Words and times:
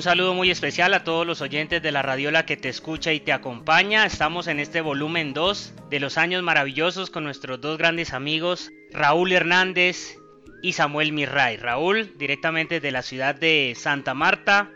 Un 0.00 0.04
saludo 0.04 0.32
muy 0.32 0.50
especial 0.50 0.94
a 0.94 1.04
todos 1.04 1.26
los 1.26 1.42
oyentes 1.42 1.82
de 1.82 1.92
la 1.92 2.00
radiola 2.00 2.46
que 2.46 2.56
te 2.56 2.70
escucha 2.70 3.12
y 3.12 3.20
te 3.20 3.34
acompaña. 3.34 4.06
Estamos 4.06 4.46
en 4.46 4.58
este 4.58 4.80
volumen 4.80 5.34
2 5.34 5.74
de 5.90 6.00
los 6.00 6.16
años 6.16 6.42
maravillosos 6.42 7.10
con 7.10 7.22
nuestros 7.22 7.60
dos 7.60 7.76
grandes 7.76 8.14
amigos, 8.14 8.70
Raúl 8.92 9.30
Hernández 9.30 10.16
y 10.62 10.72
Samuel 10.72 11.12
Mirray. 11.12 11.58
Raúl, 11.58 12.14
directamente 12.16 12.80
de 12.80 12.90
la 12.92 13.02
ciudad 13.02 13.34
de 13.34 13.74
Santa 13.76 14.14
Marta, 14.14 14.70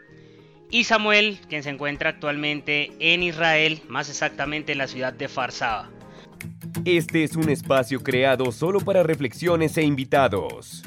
y 0.71 0.85
Samuel, 0.85 1.39
quien 1.49 1.63
se 1.63 1.71
encuentra 1.71 2.11
actualmente 2.11 2.93
en 2.99 3.23
Israel, 3.23 3.81
más 3.89 4.11
exactamente 4.11 4.73
en 4.73 4.79
la 4.79 4.89
ciudad 4.89 5.15
de 5.15 5.29
Farsaba. 5.29 5.91
Este 6.85 7.25
es 7.25 7.35
un 7.35 7.49
espacio 7.49 8.03
creado 8.03 8.53
solo 8.53 8.79
para 8.79 9.03
reflexiones 9.03 9.79
e 9.79 9.85
invitados 9.85 10.83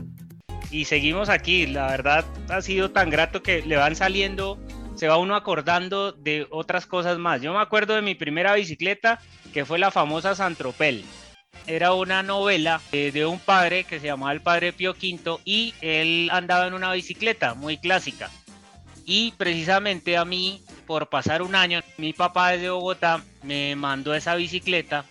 y 0.71 0.85
seguimos 0.85 1.29
aquí. 1.29 1.65
La 1.67 1.87
verdad 1.87 2.25
ha 2.49 2.61
sido 2.61 2.91
tan 2.91 3.09
grato 3.09 3.41
que 3.43 3.61
le 3.61 3.77
van 3.77 3.95
saliendo, 3.95 4.59
se 4.95 5.07
va 5.07 5.17
uno 5.17 5.35
acordando 5.35 6.11
de 6.11 6.47
otras 6.49 6.85
cosas 6.85 7.17
más. 7.17 7.41
Yo 7.41 7.53
me 7.53 7.59
acuerdo 7.59 7.95
de 7.95 8.01
mi 8.01 8.15
primera 8.15 8.53
bicicleta, 8.53 9.19
que 9.53 9.65
fue 9.65 9.79
la 9.79 9.91
famosa 9.91 10.35
Santropel. 10.35 11.05
Era 11.65 11.93
una 11.93 12.23
novela 12.23 12.81
eh, 12.91 13.11
de 13.11 13.25
un 13.25 13.39
padre 13.39 13.83
que 13.83 13.99
se 13.99 14.07
llamaba 14.07 14.31
el 14.31 14.41
padre 14.41 14.73
Pío 14.73 14.91
V 14.91 15.39
y 15.43 15.73
él 15.81 16.29
andaba 16.31 16.67
en 16.67 16.73
una 16.73 16.93
bicicleta 16.93 17.55
muy 17.55 17.77
clásica. 17.77 18.29
Y 19.05 19.31
precisamente 19.37 20.17
a 20.17 20.25
mí, 20.25 20.61
por 20.85 21.09
pasar 21.09 21.41
un 21.41 21.55
año, 21.55 21.81
mi 21.97 22.13
papá 22.13 22.51
desde 22.51 22.69
Bogotá 22.69 23.23
me 23.43 23.75
mandó 23.75 24.13
esa 24.13 24.35
bicicleta 24.35 25.05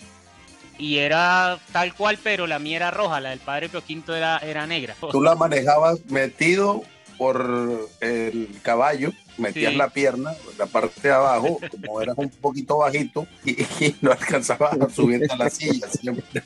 y 0.78 0.98
era 0.98 1.58
tal 1.72 1.94
cual, 1.94 2.19
pero 2.22 2.46
la 2.46 2.58
mía 2.58 2.77
era 2.77 2.91
roja, 2.91 3.20
la 3.20 3.30
del 3.30 3.41
padre 3.41 3.69
Pio 3.69 3.82
Quinto 3.82 4.14
era, 4.14 4.38
era 4.38 4.66
negra. 4.66 4.94
Tú 5.10 5.22
la 5.22 5.34
manejabas 5.34 6.05
metido 6.06 6.83
por 7.18 7.88
el 8.00 8.48
caballo, 8.62 9.12
metías 9.38 9.74
la 9.74 9.88
pierna, 9.88 10.34
la 10.58 10.66
parte 10.66 11.08
de 11.08 11.14
abajo, 11.14 11.58
como 11.70 12.02
eras 12.02 12.16
un 12.18 12.28
poquito 12.28 12.78
bajito 12.78 13.27
y, 13.44 13.56
no 14.02 14.12
alcanzabas 14.12 14.78
a 14.80 14.91
subirte 14.91 15.33
a 15.33 15.36
la 15.36 15.50
silla, 15.50 15.88
siempre 15.88 16.42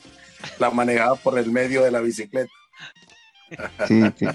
la 0.59 0.69
manejabas 0.69 1.19
por 1.19 1.37
el 1.37 1.51
medio 1.51 1.83
de 1.83 1.91
la 1.91 1.99
bicicleta. 1.99 2.51
Sí, 3.87 4.01
sí. 4.17 4.25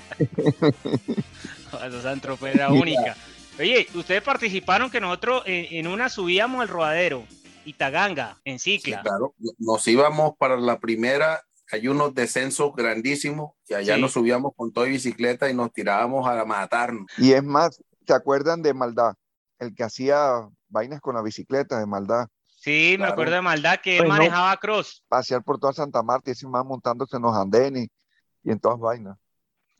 Esa 1.72 2.16
era 2.52 2.68
única. 2.68 3.16
Oye, 3.58 3.88
ustedes 3.94 4.22
participaron 4.22 4.90
que 4.90 5.00
nosotros 5.00 5.42
en 5.46 5.86
una 5.86 6.10
subíamos 6.10 6.62
el 6.62 6.68
rodadero 6.68 7.24
Itaganga, 7.66 8.38
en 8.44 8.58
Cicla. 8.58 9.02
claro, 9.02 9.34
nos 9.58 9.86
íbamos 9.86 10.36
para 10.38 10.56
la 10.56 10.78
primera, 10.78 11.42
hay 11.70 11.88
unos 11.88 12.14
descensos 12.14 12.74
grandísimos 12.74 13.52
y 13.68 13.74
allá 13.74 13.96
nos 13.96 14.12
subíamos 14.12 14.52
con 14.56 14.72
toda 14.72 14.86
bicicleta 14.86 15.50
y 15.50 15.54
nos 15.54 15.72
tirábamos 15.72 16.26
a 16.28 16.44
matarnos. 16.44 17.06
Y 17.18 17.32
es 17.32 17.42
más, 17.42 17.82
¿se 18.06 18.14
acuerdan 18.14 18.62
de 18.62 18.72
Maldad? 18.72 19.14
El 19.58 19.74
que 19.74 19.84
hacía 19.84 20.48
vainas 20.68 21.00
con 21.00 21.14
la 21.14 21.22
bicicleta 21.22 21.78
de 21.78 21.86
Maldad. 21.86 22.26
Sí, 22.66 22.96
me 22.98 23.06
acuerdo 23.06 23.34
de 23.34 23.42
Maldad 23.42 23.80
que 23.80 23.98
él 23.98 24.08
manejaba 24.08 24.56
cross. 24.56 25.04
Pasear 25.08 25.42
por 25.42 25.58
toda 25.58 25.72
Santa 25.72 26.02
Marta 26.02 26.30
y 26.30 26.32
ese 26.32 26.46
más 26.48 26.64
montándose 26.64 27.16
en 27.16 27.22
los 27.22 27.34
andenes 27.34 27.88
y 28.42 28.50
en 28.50 28.58
todas 28.58 28.78
vainas. 28.78 29.16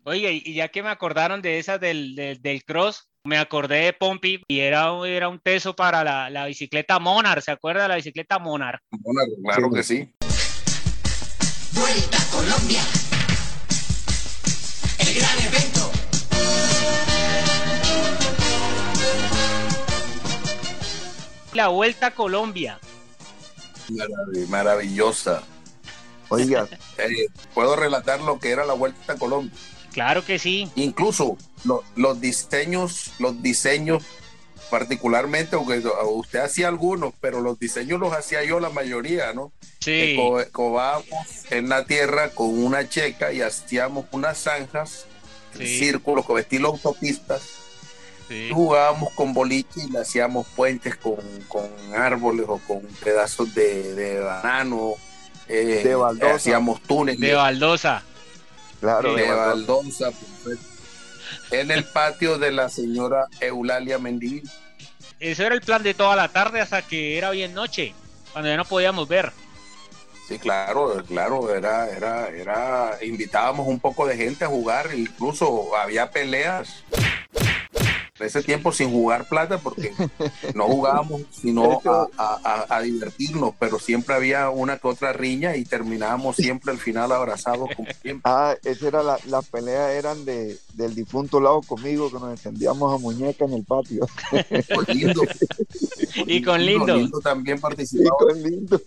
Oye, 0.04 0.40
y 0.44 0.54
ya 0.54 0.68
que 0.68 0.84
me 0.84 0.88
acordaron 0.88 1.42
de 1.42 1.58
esa 1.58 1.78
del, 1.78 2.14
del, 2.14 2.64
cross, 2.64 3.08
me 3.26 3.38
acordé 3.38 3.84
de 3.84 3.92
Pompi 3.92 4.42
y 4.48 4.60
era, 4.60 4.90
era 5.06 5.28
un 5.28 5.40
teso 5.40 5.74
para 5.74 6.04
la, 6.04 6.30
la 6.30 6.46
bicicleta 6.46 6.98
Monarch, 6.98 7.42
¿se 7.42 7.50
acuerda 7.50 7.82
de 7.82 7.88
la 7.88 7.96
bicicleta 7.96 8.38
Monarch? 8.38 8.80
Monarch, 8.90 9.30
claro 9.44 9.70
que 9.70 9.82
sí. 9.82 10.14
Vuelta 11.72 12.16
a 12.16 12.30
Colombia. 12.30 12.82
El 14.98 15.14
gran 15.14 15.38
evento. 15.40 15.92
La 21.52 21.68
Vuelta 21.68 22.06
a 22.06 22.10
Colombia. 22.12 22.78
maravillosa. 24.48 25.42
Oiga, 26.28 26.68
eh, 26.98 27.26
puedo 27.54 27.76
relatar 27.76 28.20
lo 28.20 28.38
que 28.38 28.50
era 28.50 28.64
la 28.64 28.74
Vuelta 28.74 29.12
a 29.12 29.16
Colombia. 29.16 29.52
Claro 29.92 30.24
que 30.24 30.38
sí. 30.38 30.70
Incluso 30.76 31.38
los 31.96 32.20
diseños, 32.20 33.12
los 33.18 33.42
diseños 33.42 34.04
particularmente, 34.70 35.56
aunque 35.56 35.82
usted 36.04 36.40
hacía 36.40 36.68
algunos, 36.68 37.14
pero 37.20 37.40
los 37.40 37.58
diseños 37.58 38.00
los 38.00 38.12
hacía 38.12 38.44
yo 38.44 38.60
la 38.60 38.70
mayoría, 38.70 39.32
¿no? 39.32 39.52
Sí. 39.80 40.16
Cobábamos 40.52 41.06
en 41.50 41.68
la 41.68 41.84
tierra 41.84 42.30
con 42.30 42.62
una 42.62 42.88
checa 42.88 43.32
y 43.32 43.42
hacíamos 43.42 44.06
unas 44.10 44.38
zanjas, 44.38 45.06
círculos, 45.56 46.24
con 46.24 46.38
estilo 46.38 46.68
autopistas. 46.68 47.42
Jugábamos 48.52 49.12
con 49.12 49.32
boliche 49.32 49.84
y 49.86 49.90
le 49.90 50.00
hacíamos 50.00 50.48
puentes 50.48 50.96
con, 50.96 51.16
árboles 51.94 52.46
o 52.48 52.58
con 52.58 52.80
pedazos 53.02 53.54
de, 53.54 54.20
banano. 54.20 54.94
Eh, 55.48 55.82
de 55.84 55.94
baldosa. 55.94 56.34
Hacíamos 56.34 56.82
túneles. 56.82 57.20
De 57.20 57.34
baldosa. 57.34 58.02
Claro, 58.80 59.14
de, 59.14 59.24
pues, 60.42 60.58
en 61.50 61.70
el 61.70 61.84
patio 61.84 62.38
de 62.38 62.52
la 62.52 62.68
señora 62.68 63.26
Eulalia 63.40 63.98
Mendivil. 63.98 64.48
Eso 65.20 65.44
era 65.44 65.54
el 65.54 65.62
plan 65.62 65.82
de 65.82 65.94
toda 65.94 66.16
la 66.16 66.28
tarde 66.28 66.60
hasta 66.60 66.82
que 66.82 67.16
era 67.16 67.30
bien 67.30 67.54
noche, 67.54 67.94
cuando 68.32 68.50
ya 68.50 68.56
no 68.56 68.64
podíamos 68.64 69.08
ver. 69.08 69.32
Sí, 70.28 70.38
claro, 70.38 71.02
claro, 71.06 71.54
era, 71.54 71.88
era, 71.88 72.28
era, 72.28 72.98
invitábamos 73.02 73.68
un 73.68 73.78
poco 73.78 74.06
de 74.06 74.16
gente 74.16 74.44
a 74.44 74.48
jugar, 74.48 74.90
incluso 74.94 75.76
había 75.76 76.10
peleas 76.10 76.82
ese 78.18 78.42
tiempo 78.42 78.72
sin 78.72 78.90
jugar 78.90 79.28
plata 79.28 79.58
porque 79.58 79.92
no 80.54 80.64
jugábamos 80.66 81.22
sino 81.30 81.80
a, 82.18 82.80
divertirnos, 82.82 83.54
pero 83.58 83.78
siempre 83.78 84.14
había 84.14 84.50
una 84.50 84.78
que 84.78 84.88
otra 84.88 85.12
riña 85.12 85.56
y 85.56 85.64
terminábamos 85.64 86.36
siempre 86.36 86.72
al 86.72 86.78
final 86.78 87.12
abrazados 87.12 87.68
como 87.76 87.88
siempre. 88.02 88.22
Ah, 88.24 88.54
esa 88.64 88.88
era 88.88 89.02
la, 89.02 89.18
la 89.26 89.42
pelea 89.42 89.92
eran 89.92 90.24
de, 90.24 90.58
del 90.76 90.94
difunto 90.94 91.40
lado 91.40 91.62
conmigo 91.62 92.10
que 92.10 92.18
nos 92.18 92.30
encendíamos 92.30 92.94
a 92.94 92.98
muñeca 92.98 93.46
en 93.46 93.54
el 93.54 93.64
patio. 93.64 94.06
Con 94.74 94.84
lindo. 94.96 95.22
Y 96.26 96.42
con 96.42 96.64
lindo. 96.64 96.96
lindo 96.96 97.20
también 97.20 97.58
participó. 97.58 98.16
con 98.16 98.42
lindo. 98.42 98.80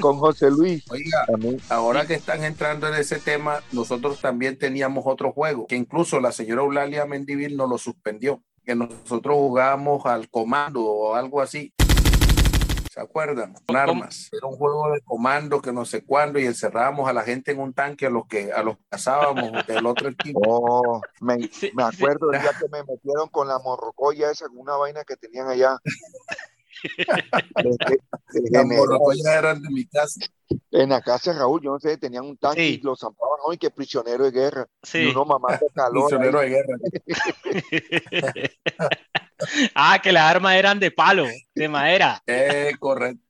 con 0.00 0.18
José 0.18 0.50
Luis. 0.50 0.84
Oiga, 0.90 1.26
ahora 1.68 2.06
que 2.06 2.14
están 2.14 2.44
entrando 2.44 2.88
en 2.88 2.94
ese 2.94 3.18
tema, 3.18 3.62
nosotros 3.72 4.20
también 4.20 4.58
teníamos 4.58 5.04
otro 5.06 5.32
juego, 5.32 5.66
que 5.66 5.76
incluso 5.76 6.20
la 6.20 6.32
señora 6.32 6.62
Eulalia 6.62 7.06
Mendivil 7.06 7.56
nos 7.56 7.70
lo 7.70 7.78
suspendió 7.78 8.42
que 8.64 8.74
nosotros 8.74 9.36
jugábamos 9.36 10.06
al 10.06 10.28
comando 10.28 10.84
o 10.84 11.14
algo 11.14 11.40
así. 11.40 11.72
¿Se 12.90 12.98
acuerdan? 12.98 13.54
Con 13.68 13.76
armas. 13.76 14.28
Era 14.32 14.48
un 14.48 14.56
juego 14.56 14.90
de 14.90 15.00
comando 15.02 15.62
que 15.62 15.72
no 15.72 15.84
sé 15.84 16.04
cuándo 16.04 16.40
y 16.40 16.46
encerrábamos 16.46 17.08
a 17.08 17.12
la 17.12 17.22
gente 17.22 17.52
en 17.52 17.60
un 17.60 17.72
tanque 17.72 18.06
a 18.06 18.10
los 18.10 18.26
que 18.26 18.52
a 18.52 18.64
los 18.64 18.78
cazábamos 18.88 19.52
del 19.68 19.86
otro 19.86 20.08
equipo. 20.08 20.40
Oh, 20.44 21.00
me, 21.20 21.36
me 21.72 21.84
acuerdo 21.84 22.26
del 22.32 22.40
día 22.40 22.50
que 22.58 22.68
me 22.68 22.82
metieron 22.82 23.28
con 23.28 23.46
la 23.46 23.60
morrocoya 23.60 24.32
esa, 24.32 24.48
con 24.48 24.58
una 24.58 24.74
vaina 24.74 25.04
que 25.04 25.16
tenían 25.16 25.46
allá. 25.46 25.78
Las 28.50 28.64
morrocoyas 28.64 29.36
eran 29.36 29.62
de 29.62 29.70
mi 29.70 29.86
casa. 29.86 30.26
En 30.72 30.88
la 30.88 31.00
casa 31.00 31.32
de 31.32 31.38
Raúl, 31.38 31.62
yo 31.62 31.70
no 31.70 31.78
sé, 31.78 31.96
tenían 31.96 32.24
un 32.24 32.38
tanque 32.38 32.66
y 32.66 32.78
los 32.78 32.98
zampaban 32.98 33.38
hoy 33.44 33.56
que 33.56 33.70
prisionero 33.70 34.24
de 34.24 34.32
guerra. 34.32 34.66
Sí. 34.82 34.98
Y 34.98 35.10
uno 35.10 35.26
mamá 35.26 35.58
de 35.58 35.68
calor. 35.72 36.08
Prisionero 36.08 36.40
de 36.40 36.48
guerra. 36.48 36.76
ah, 39.74 40.00
que 40.02 40.12
las 40.12 40.24
armas 40.24 40.54
eran 40.54 40.80
de 40.80 40.90
palo, 40.90 41.26
de 41.54 41.68
madera. 41.68 42.22
Eh, 42.26 42.72
correcto. 42.78 43.20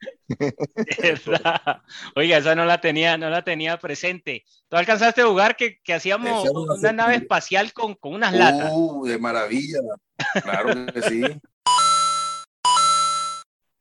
Oiga, 2.15 2.39
esa 2.39 2.55
no 2.55 2.65
la 2.65 2.81
tenía, 2.81 3.19
no 3.19 3.31
la 3.31 3.43
tenía 3.43 3.79
presente. 3.79 4.45
¿Tú 4.69 4.77
alcanzaste 4.77 5.23
a 5.23 5.27
jugar 5.27 5.57
que, 5.57 5.79
que 5.83 5.95
hacíamos 5.95 6.49
una 6.51 6.93
nave 6.93 7.17
espacial 7.17 7.73
con, 7.73 7.95
con 7.95 8.15
unas 8.15 8.33
latas? 8.33 8.71
Uh, 8.73 9.07
de 9.07 9.19
maravilla. 9.19 9.81
Claro 10.43 10.87
que 10.93 11.03
sí. 11.03 11.23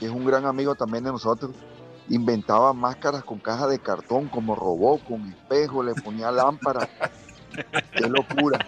que 0.00 0.06
es 0.06 0.10
un 0.12 0.24
gran 0.24 0.46
amigo 0.46 0.74
también 0.74 1.04
de 1.04 1.12
nosotros, 1.12 1.52
inventaba 2.08 2.72
máscaras 2.72 3.24
con 3.24 3.38
cajas 3.38 3.70
de 3.70 3.78
cartón 3.78 4.28
como 4.28 4.54
robot, 4.54 5.04
con 5.04 5.28
espejo, 5.28 5.82
le 5.82 5.94
ponía 5.94 6.30
lámpara. 6.32 6.88
Qué 7.92 8.08
locura. 8.08 8.66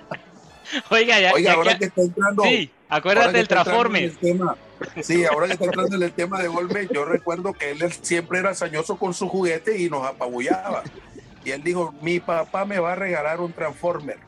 Oiga, 0.90 1.18
ya, 1.20 1.32
Oiga, 1.32 1.50
ya 1.52 1.56
ahora 1.56 1.72
que- 1.72 1.78
que 1.78 1.84
está 1.86 2.02
entrando. 2.02 2.42
Sí, 2.44 2.70
acuérdate 2.88 3.32
del 3.32 3.42
está 3.42 3.64
sí, 5.02 5.24
ahora 5.24 5.46
que 5.46 5.54
está 5.54 5.66
entrando 5.66 5.96
en 5.96 6.02
el 6.02 6.12
tema 6.12 6.40
de 6.40 6.48
Golme, 6.48 6.88
yo 6.92 7.04
recuerdo 7.04 7.52
que 7.52 7.70
él 7.70 7.92
siempre 8.02 8.38
era 8.38 8.54
sañoso 8.54 8.96
con 8.96 9.14
su 9.14 9.28
juguete 9.28 9.78
y 9.78 9.88
nos 9.90 10.06
apabullaba. 10.06 10.82
Y 11.44 11.50
él 11.50 11.62
dijo, 11.62 11.94
mi 12.02 12.20
papá 12.20 12.64
me 12.64 12.78
va 12.78 12.92
a 12.92 12.94
regalar 12.96 13.40
un 13.40 13.52
Transformer. 13.52 14.18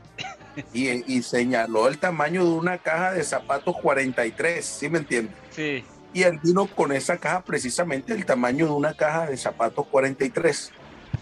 Y, 0.73 0.89
y 1.13 1.23
señaló 1.23 1.89
el 1.89 1.99
tamaño 1.99 2.45
de 2.45 2.51
una 2.51 2.79
caja 2.79 3.13
de 3.13 3.25
zapatos 3.25 3.75
43, 3.81 4.65
¿sí 4.65 4.89
me 4.89 4.99
entiendes? 4.99 5.35
Sí. 5.51 5.85
Y 6.15 6.25
él 6.25 6.39
vino 6.43 6.67
con 6.67 6.93
esa 6.93 7.17
caja 7.17 7.43
precisamente 7.43 8.13
el 8.13 8.27
tamaño 8.27 8.67
de 8.67 8.73
una 8.73 8.95
caja 8.95 9.27
de 9.27 9.37
zapatos 9.37 9.87
43. 9.87 10.73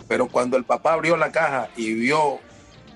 Pero 0.09 0.27
cuando 0.27 0.57
el 0.57 0.65
papá 0.65 0.95
abrió 0.95 1.17
la 1.17 1.31
caja 1.31 1.69
y 1.77 1.95
vio 1.95 2.41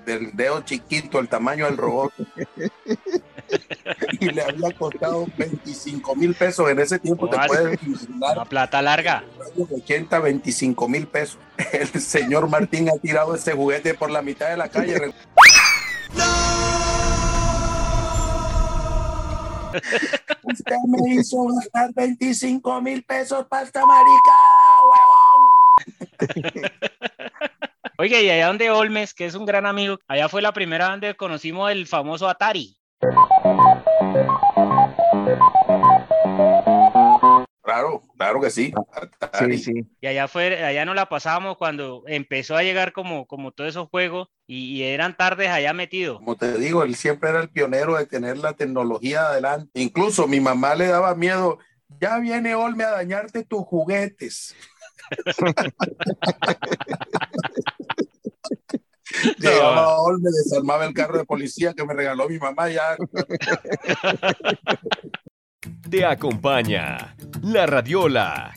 del 0.04 0.34
dedo 0.34 0.60
chiquito 0.62 1.20
el 1.20 1.28
tamaño 1.28 1.66
del 1.66 1.76
robot 1.76 2.12
y 4.20 4.30
le 4.30 4.42
había 4.42 4.70
costado 4.72 5.26
25 5.36 6.14
mil 6.16 6.34
pesos 6.34 6.70
en 6.70 6.78
ese 6.78 6.98
tiempo, 6.98 7.28
te 7.28 7.36
puedes 7.46 7.82
imaginar, 7.82 8.36
Una 8.36 8.44
plata 8.44 8.82
larga. 8.82 9.24
años 9.54 9.68
80, 9.70 10.18
25 10.18 10.88
mil 10.88 11.06
pesos. 11.06 11.38
El 11.72 11.88
señor 12.00 12.48
Martín 12.48 12.88
ha 12.88 12.98
tirado 13.00 13.34
ese 13.34 13.52
juguete 13.52 13.94
por 13.94 14.10
la 14.10 14.22
mitad 14.22 14.50
de 14.50 14.56
la 14.56 14.68
calle. 14.68 14.94
Usted 20.42 20.76
me 20.86 21.14
hizo 21.14 21.46
gastar 21.48 21.92
25 21.94 22.80
mil 22.80 23.02
pesos 23.02 23.46
para 23.46 23.64
esta 23.64 23.84
marica, 23.84 24.32
huevón. 26.22 26.70
Oiga, 27.98 28.20
y 28.20 28.30
allá 28.30 28.48
donde 28.48 28.70
Olmes, 28.70 29.14
que 29.14 29.26
es 29.26 29.34
un 29.34 29.46
gran 29.46 29.66
amigo, 29.66 29.98
allá 30.08 30.28
fue 30.28 30.42
la 30.42 30.52
primera 30.52 30.88
donde 30.90 31.14
conocimos 31.14 31.70
el 31.70 31.86
famoso 31.86 32.28
Atari. 32.28 32.76
Claro, 37.62 38.02
claro 38.16 38.40
que 38.40 38.50
sí. 38.50 38.72
Sí, 39.38 39.58
sí. 39.58 39.86
Y 40.00 40.06
allá 40.06 40.28
fue, 40.28 40.62
allá 40.62 40.84
nos 40.84 40.94
la 40.94 41.08
pasábamos 41.08 41.56
cuando 41.56 42.04
empezó 42.06 42.56
a 42.56 42.62
llegar 42.62 42.92
como, 42.92 43.26
como 43.26 43.52
todos 43.52 43.70
esos 43.70 43.88
juegos 43.88 44.28
y, 44.46 44.76
y 44.76 44.82
eran 44.82 45.16
tardes 45.16 45.48
allá 45.48 45.72
metidos. 45.72 46.18
Como 46.18 46.36
te 46.36 46.58
digo, 46.58 46.82
él 46.82 46.94
siempre 46.94 47.30
era 47.30 47.40
el 47.40 47.48
pionero 47.48 47.96
de 47.96 48.06
tener 48.06 48.38
la 48.38 48.52
tecnología 48.52 49.28
adelante. 49.28 49.80
Incluso 49.80 50.26
mi 50.26 50.40
mamá 50.40 50.74
le 50.74 50.88
daba 50.88 51.14
miedo. 51.14 51.58
Ya 52.00 52.18
viene 52.18 52.54
Olme 52.54 52.84
a 52.84 52.90
dañarte 52.90 53.44
tus 53.44 53.64
juguetes. 53.64 54.54
Llegaba 59.38 60.00
Olme, 60.00 60.30
desarmaba 60.30 60.86
el 60.86 60.94
carro 60.94 61.18
de 61.18 61.24
policía 61.24 61.74
que 61.74 61.84
me 61.84 61.94
regaló 61.94 62.28
mi 62.28 62.38
mamá 62.38 62.68
ya. 62.68 62.96
Te 65.90 66.04
acompaña 66.04 67.16
la 67.42 67.66
radiola. 67.66 68.54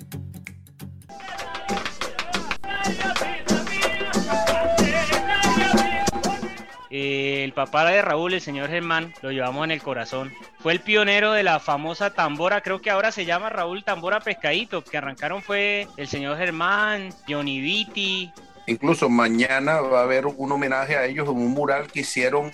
Eh, 6.90 7.44
el 7.44 7.54
papá 7.54 7.86
de 7.86 8.02
Raúl, 8.02 8.34
el 8.34 8.42
señor 8.42 8.70
Germán, 8.70 9.14
lo 9.22 9.32
llevamos 9.32 9.64
en 9.66 9.72
el 9.72 9.84
corazón. 9.84 10.34
Fue 10.60 10.74
el 10.74 10.80
pionero 10.80 11.32
de 11.32 11.44
la 11.44 11.60
famosa 11.60 12.12
tambora, 12.12 12.62
creo 12.62 12.82
que 12.82 12.90
ahora 12.90 13.12
se 13.12 13.26
llama 13.26 13.50
Raúl 13.50 13.84
Tambora 13.84 14.20
Pescadito, 14.20 14.84
que 14.84 14.98
arrancaron 14.98 15.44
fue 15.44 15.88
el 15.98 16.08
señor 16.08 16.38
Germán, 16.38 17.10
Johnny 17.28 17.62
Vitti. 17.62 18.32
Incluso 18.68 19.10
mañana 19.10 19.80
va 19.82 20.02
a 20.02 20.04
haber 20.04 20.26
un 20.26 20.52
homenaje 20.52 20.96
a 20.98 21.06
ellos 21.06 21.28
en 21.30 21.38
un 21.38 21.52
mural 21.52 21.88
que 21.88 22.02
hicieron 22.02 22.52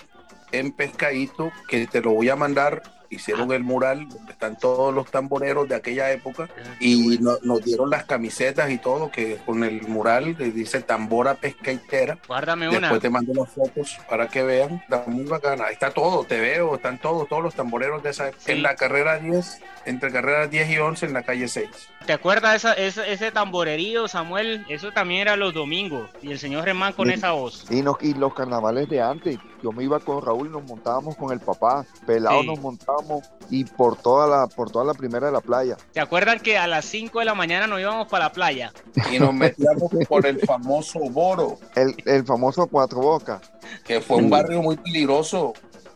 en 0.51 0.71
Pescadito, 0.71 1.51
que 1.68 1.88
te 1.88 2.01
lo 2.01 2.12
voy 2.12 2.30
a 2.30 2.36
mandar. 2.36 2.83
Hicieron 3.13 3.51
el 3.51 3.63
mural 3.63 4.07
donde 4.10 4.31
están 4.31 4.57
todos 4.57 4.94
los 4.94 5.10
tamboreros 5.12 5.68
de 5.69 5.75
aquella 5.75 6.12
época 6.12 6.50
y 6.80 7.18
no- 7.19 7.38
nos 7.44 7.63
dieron 7.63 7.89
las 7.89 8.06
camisetas 8.06 8.69
y 8.71 8.77
todo, 8.77 9.12
que 9.12 9.38
con 9.45 9.63
el 9.63 9.88
mural 9.88 10.36
que 10.38 10.45
dice 10.51 10.81
tambora 10.81 11.36
pescaitera. 11.36 12.18
Guárdame 12.27 12.68
una. 12.69 12.80
Después 12.80 13.01
te 13.01 13.10
mando 13.10 13.33
las 13.33 13.50
fotos 13.50 13.98
para 14.10 14.27
que 14.27 14.44
vean, 14.44 14.75
está 14.83 15.04
muy 15.07 15.25
bacana. 15.25 15.65
Ahí 15.65 15.74
está 15.74 15.92
todo, 15.92 16.24
te 16.24 16.39
veo, 16.39 16.75
están 16.75 17.00
todos, 17.00 17.27
todos 17.27 17.44
los 17.44 17.56
tamboreros 17.56 18.04
de 18.04 18.10
esa 18.10 18.27
época. 18.30 18.44
Sí. 18.45 18.51
En 18.54 18.63
la 18.63 18.75
carrera 18.75 19.19
10, 19.19 19.59
entre 19.86 20.12
carreras 20.12 20.50
10 20.50 20.69
y 20.69 20.77
11 20.77 21.06
en 21.06 21.13
la 21.13 21.24
calle 21.24 21.48
6. 21.48 21.68
¿Te 22.06 22.13
acuerdas 22.13 22.56
esa, 22.56 22.74
esa- 22.74 23.07
ese 23.07 23.31
tamborerío, 23.31 24.07
Samuel? 24.09 24.66
Eso 24.68 24.92
también 24.92 25.21
era 25.21 25.36
los 25.38 25.54
domingos. 25.54 26.09
Y 26.21 26.31
el 26.31 26.39
señor 26.39 26.66
Germán 26.66 26.94
con 26.94 27.07
Sí. 27.07 27.13
esa 27.13 27.31
voz. 27.31 27.66
Y, 27.69 27.81
nos- 27.81 28.01
y 28.01 28.13
los 28.13 28.33
carnavales 28.33 28.89
de 28.89 29.01
antes, 29.01 29.38
yo 29.62 29.71
me 29.71 29.83
iba 29.86 30.00
con 30.00 30.21
Raúl 30.21 30.48
y 30.48 30.51
nos 30.51 30.63
montábamos 30.63 31.16
con 31.16 31.31
el 31.31 31.39
papá, 31.39 31.86
pelados 32.06 32.42
Sí. 32.42 32.48
nos 32.48 32.59
montábamos 32.59 33.02
y 33.50 33.65
por 33.65 33.97
toda 33.97 34.27
la, 34.27 34.47
por 34.47 34.71
toda 34.71 34.85
la 34.85 34.94
primera 34.94 35.27
de 35.27 35.33
la 35.33 35.41
playa. 35.41 35.77
¿Te 35.91 36.00
acuerdan 36.00 36.39
que 36.39 36.57
a 36.57 36.67
las 36.67 36.85
5 36.85 37.19
de 37.19 37.25
la 37.25 37.35
mañana 37.35 37.67
nos 37.67 37.79
íbamos 37.79 38.07
para 38.07 38.25
la 38.25 38.31
playa? 38.31 38.73
Y 39.11 39.19
nos 39.19 39.33
metíamos 39.33 39.91
por 40.07 40.25
el 40.25 40.39
famoso 40.39 41.00
Boro, 41.00 41.57
El, 41.75 41.95
el 42.06 42.25
famoso 42.25 42.68
Cuatro 42.68 43.01
Bocas. 43.01 43.42
que 43.83 44.01
fue 44.01 44.18
un 44.18 44.30
barrio 44.30 44.61
muy 44.61 44.78
peligroso, 44.78 45.54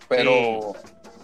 pero 0.08 0.74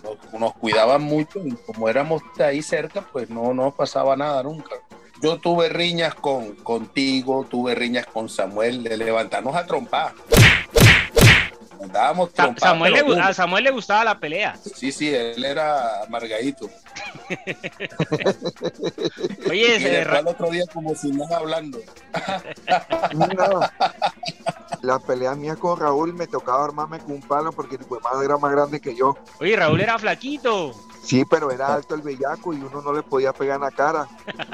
nos, 0.04 0.40
nos 0.40 0.54
cuidaban 0.56 1.04
mucho 1.04 1.40
y 1.46 1.52
como 1.52 1.90
éramos 1.90 2.22
de 2.38 2.44
ahí 2.46 2.62
cerca, 2.62 3.02
pues 3.12 3.30
no 3.30 3.54
nos 3.54 3.74
pasaba 3.74 4.16
nada 4.16 4.44
nunca. 4.44 4.76
Yo 5.22 5.40
tuve 5.40 5.70
riñas 5.70 6.16
con 6.16 6.56
contigo, 6.56 7.46
tuve 7.50 7.76
riñas 7.76 8.06
con 8.08 8.28
Samuel, 8.28 8.84
de 8.84 8.98
levantarnos 8.98 9.56
a 9.56 9.66
trompar. 9.66 10.12
Nos 11.84 11.92
dábamos 11.92 12.30
Sa-. 12.34 12.56
Samuel 12.58 12.94
le, 12.94 13.22
a 13.22 13.34
Samuel 13.34 13.66
le 13.66 13.72
gustaba 13.72 14.06
la 14.06 14.18
pelea. 14.18 14.56
Sí, 14.56 14.94
sí, 14.94 15.14
él 15.14 15.44
era 15.44 16.04
amargadito. 16.04 16.70
Oye, 19.50 19.76
Y 19.76 19.84
después 19.84 20.20
al 20.20 20.28
otro 20.28 20.50
día 20.50 20.64
como 20.74 20.96
si 20.96 21.12
nada 21.12 21.38
hablando. 21.38 21.80
No, 23.14 23.62
las 24.82 25.02
peleas 25.04 25.38
mías 25.38 25.58
con 25.58 25.80
Raúl 25.80 26.14
me 26.14 26.28
tocaba 26.28 26.66
armarme 26.66 27.00
con 27.00 27.14
un 27.14 27.22
palo 27.22 27.52
porque 27.52 27.76
el 27.76 27.86
madre 28.02 28.26
era 28.26 28.38
más 28.38 28.52
grande 28.52 28.80
que 28.80 28.96
yo. 28.96 29.18
oye, 29.40 29.56
Raúl 29.56 29.82
era 29.82 30.00
flaquito. 30.00 30.74
Sí, 31.04 31.26
pero 31.26 31.52
era 31.52 31.74
alto 31.74 31.96
el 31.96 32.02
bellaco 32.02 32.54
y 32.54 32.58
uno 32.58 32.82
no 32.82 32.94
le 32.94 33.04
podía 33.04 33.34
pegar 33.34 33.58
en 33.58 33.64
la 33.64 33.72
cara. 33.72 34.08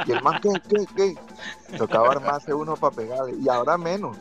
Y 0.06 0.12
el 0.12 0.22
más, 0.24 0.42
¿qué, 0.42 0.50
qué, 0.68 0.86
qué? 0.96 1.78
Tocaba 1.78 2.12
armarse 2.12 2.54
uno 2.54 2.76
para 2.76 2.96
pegarle. 2.96 3.36
Y 3.40 3.48
ahora 3.50 3.78
menos. 3.78 4.18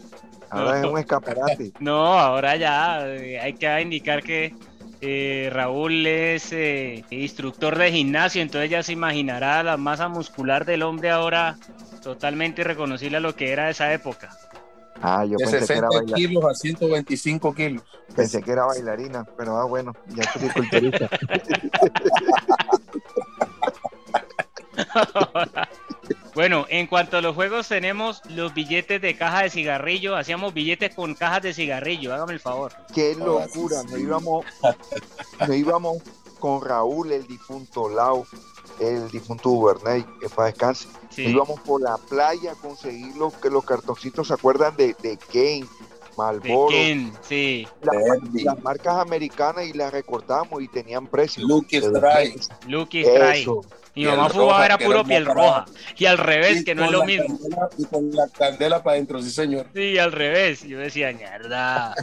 Ahora 0.50 0.80
es 0.80 0.86
un 0.86 0.98
escaparate. 0.98 1.72
No, 1.80 2.18
ahora 2.18 2.56
ya 2.56 3.06
eh, 3.06 3.38
hay 3.40 3.54
que 3.54 3.80
indicar 3.80 4.22
que 4.22 4.54
eh, 5.00 5.48
Raúl 5.52 6.06
es 6.06 6.52
eh, 6.52 7.04
instructor 7.10 7.78
de 7.78 7.92
gimnasio, 7.92 8.42
entonces 8.42 8.70
ya 8.70 8.82
se 8.82 8.92
imaginará 8.92 9.62
la 9.62 9.76
masa 9.76 10.08
muscular 10.08 10.64
del 10.64 10.82
hombre 10.82 11.10
ahora 11.10 11.56
totalmente 12.02 12.62
irreconocible 12.62 13.18
a 13.18 13.20
lo 13.20 13.36
que 13.36 13.52
era 13.52 13.70
esa 13.70 13.92
época. 13.92 14.30
Ah, 15.00 15.24
yo 15.24 15.36
De 15.36 15.44
pensé 15.44 15.58
que, 15.60 15.66
60 15.66 15.96
era 15.96 16.14
kilos 16.16 16.44
a 16.44 16.54
125 16.54 17.54
kilos. 17.54 17.84
pensé 18.16 18.42
que 18.42 18.50
era 18.50 18.64
bailarina, 18.64 19.24
pero 19.36 19.56
ah, 19.58 19.64
bueno, 19.64 19.92
ya 20.08 20.24
soy 20.32 20.48
culturista. 20.54 21.08
Bueno, 26.38 26.66
en 26.68 26.86
cuanto 26.86 27.16
a 27.16 27.20
los 27.20 27.34
juegos 27.34 27.66
tenemos 27.66 28.22
los 28.26 28.54
billetes 28.54 29.02
de 29.02 29.16
caja 29.16 29.42
de 29.42 29.50
cigarrillo, 29.50 30.14
hacíamos 30.14 30.54
billetes 30.54 30.94
con 30.94 31.16
cajas 31.16 31.42
de 31.42 31.52
cigarrillo, 31.52 32.14
hágame 32.14 32.34
el 32.34 32.38
favor. 32.38 32.72
Qué 32.94 33.16
locura, 33.16 33.82
nos 33.82 33.98
íbamos, 33.98 34.46
nos 35.40 35.56
íbamos 35.56 35.98
con 36.38 36.64
Raúl, 36.64 37.10
el 37.10 37.26
difunto 37.26 37.88
Lao, 37.88 38.24
el 38.78 39.10
difunto 39.10 39.50
Ubernay, 39.50 40.06
que 40.20 40.28
para 40.28 40.46
descanse. 40.50 40.86
Sí. 41.10 41.24
Íbamos 41.24 41.58
por 41.62 41.82
la 41.82 41.96
playa 41.96 42.52
a 42.52 42.54
conseguir 42.54 43.16
los, 43.16 43.34
que 43.34 43.50
los 43.50 43.64
cartoncitos 43.64 44.28
se 44.28 44.34
acuerdan 44.34 44.76
de, 44.76 44.94
de 45.02 45.16
Kane, 45.16 45.66
Ken, 46.68 47.12
sí. 47.22 47.66
las, 47.82 48.62
marcas 48.62 48.96
americanas 48.98 49.66
y 49.66 49.72
las 49.72 49.92
recortamos 49.92 50.62
y 50.62 50.68
tenían 50.68 51.06
precio. 51.06 51.46
Lucky 51.46 51.76
Strike. 51.78 52.40
Lucky 52.66 53.02
Strike. 53.04 53.48
Mi 53.94 54.04
mamá 54.04 54.28
fumaba 54.30 54.64
era 54.64 54.78
puro 54.78 55.02
piel 55.04 55.26
roja. 55.26 55.64
Y 55.96 56.06
al 56.06 56.18
revés, 56.18 56.60
Y 56.60 56.64
que 56.64 56.74
no 56.74 56.84
es 56.84 56.92
lo 56.92 57.04
mismo. 57.04 57.26
candela- 57.36 57.68
y 57.78 57.84
con 57.86 58.10
la 58.12 58.28
candela 58.28 58.82
para 58.82 58.94
adentro, 58.94 59.20
sí, 59.20 59.30
señor. 59.30 59.66
Sí, 59.74 59.98
al 59.98 60.12
revés. 60.12 60.62
Yo 60.62 60.78
decía, 60.78 61.12
mierda. 61.12 61.94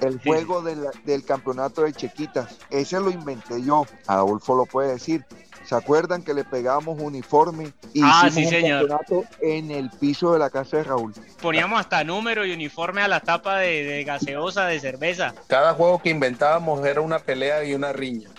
El 0.00 0.14
Sí, 0.14 0.18
juego 0.24 0.60
del, 0.62 0.80
del 1.04 1.24
campeonato 1.24 1.82
de 1.82 1.92
Chequitas, 1.92 2.58
ese 2.70 2.98
lo 2.98 3.10
inventé 3.10 3.62
yo. 3.62 3.86
Adolfo 4.08 4.56
lo 4.56 4.66
puede 4.66 4.92
decir. 4.94 5.24
¿Se 5.66 5.74
acuerdan 5.74 6.22
que 6.22 6.34
le 6.34 6.44
pegamos 6.44 7.00
uniforme 7.00 7.72
y 7.94 8.02
Ah, 8.02 8.24
hicimos 8.26 8.34
sí, 8.34 8.44
un 8.44 8.50
señor. 8.62 8.88
campeonato 8.88 9.24
en 9.40 9.70
el 9.70 9.90
piso 9.90 10.32
de 10.32 10.38
la 10.38 10.50
casa 10.50 10.76
de 10.76 10.84
Raúl? 10.84 11.14
Poníamos 11.40 11.80
hasta 11.80 12.04
número 12.04 12.44
y 12.44 12.52
uniforme 12.52 13.00
a 13.02 13.08
la 13.08 13.20
tapa 13.20 13.58
de, 13.58 13.82
de 13.84 14.04
gaseosa, 14.04 14.66
de 14.66 14.78
cerveza. 14.80 15.34
Cada 15.46 15.72
juego 15.74 16.00
que 16.02 16.10
inventábamos 16.10 16.84
era 16.86 17.00
una 17.00 17.18
pelea 17.18 17.64
y 17.64 17.74
una 17.74 17.92
riña. 17.92 18.28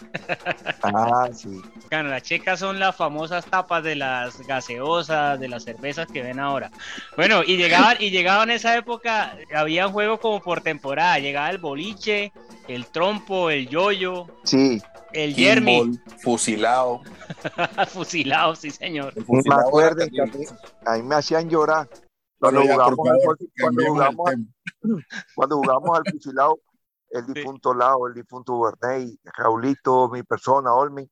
Ah, 0.84 1.28
sí. 1.34 1.62
Bueno, 1.90 2.10
las 2.10 2.22
checas 2.24 2.60
son 2.60 2.80
las 2.80 2.96
famosas 2.96 3.46
tapas 3.46 3.84
de 3.84 3.96
las 3.96 4.38
gaseosas, 4.46 5.40
de 5.40 5.48
las 5.48 5.64
cervezas 5.64 6.08
que 6.08 6.22
ven 6.22 6.40
ahora. 6.40 6.72
Bueno, 7.16 7.42
y 7.44 7.58
llegaban, 7.58 7.98
y 8.00 8.12
llegaban 8.12 8.50
en 8.50 8.58
esa 8.58 8.78
época, 8.78 9.36
había 9.54 9.88
juegos 9.88 10.20
como 10.20 10.42
por 10.42 10.62
temporada. 10.62 11.18
Llegaba 11.20 11.50
el 11.50 11.58
boliche, 11.58 12.32
el 12.68 12.86
trompo, 12.88 13.50
el 13.50 13.68
yoyo, 13.68 14.28
Sí, 14.44 14.82
el 15.14 15.36
yermi, 15.36 15.80
Kimball, 15.82 16.02
fusilado. 16.20 17.02
fusilado, 17.90 18.56
sí 18.56 18.72
señor. 18.72 19.16
Me 19.16 19.24
fusilado 19.24 19.60
era 19.62 19.68
acuerdo 19.68 20.06
que 20.12 20.22
a 20.22 20.26
mí, 20.26 20.46
a 20.86 20.94
mí 20.96 21.04
me 21.04 21.16
hacían 21.16 21.50
llorar. 21.50 21.88
Cuando 22.40 22.62
por 22.62 22.70
jugamos, 22.72 23.00
al, 23.00 23.20
favor, 23.20 23.38
cuando 23.62 23.86
jugamos, 23.86 24.30
tema. 24.32 24.46
cuando 25.36 25.58
jugamos 25.58 25.98
al 25.98 26.04
fusilado, 26.12 26.60
el 27.10 27.26
difunto 27.34 27.74
Lao, 27.74 28.08
el 28.08 28.14
difunto 28.14 28.60
Bernay, 28.62 29.20
Raulito, 29.24 30.10
mi 30.10 30.24
persona, 30.24 30.74
Olmi, 30.74 31.10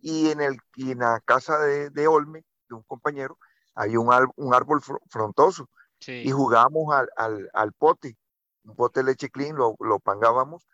y 0.00 0.30
en, 0.30 0.40
el, 0.42 0.58
y 0.74 0.92
en 0.92 0.98
la 0.98 1.20
casa 1.24 1.58
de, 1.58 1.90
de 1.90 2.06
Olmi, 2.06 2.40
de 2.68 2.74
un 2.74 2.82
compañero, 2.82 3.38
hay 3.74 3.96
un, 3.96 4.12
al- 4.12 4.28
un 4.36 4.54
árbol 4.54 4.80
fr- 4.80 5.00
frondoso 5.08 5.68
y 5.98 6.24
Sí. 6.24 6.30
jugábamos 6.30 6.94
al, 6.94 7.08
al, 7.16 7.50
al 7.54 7.72
pote, 7.72 8.16
un 8.64 8.76
pote 8.76 9.00
de 9.00 9.06
leche 9.06 9.30
clean, 9.30 9.56
lo, 9.56 9.74
lo 9.80 9.98
pangábamos 9.98 10.66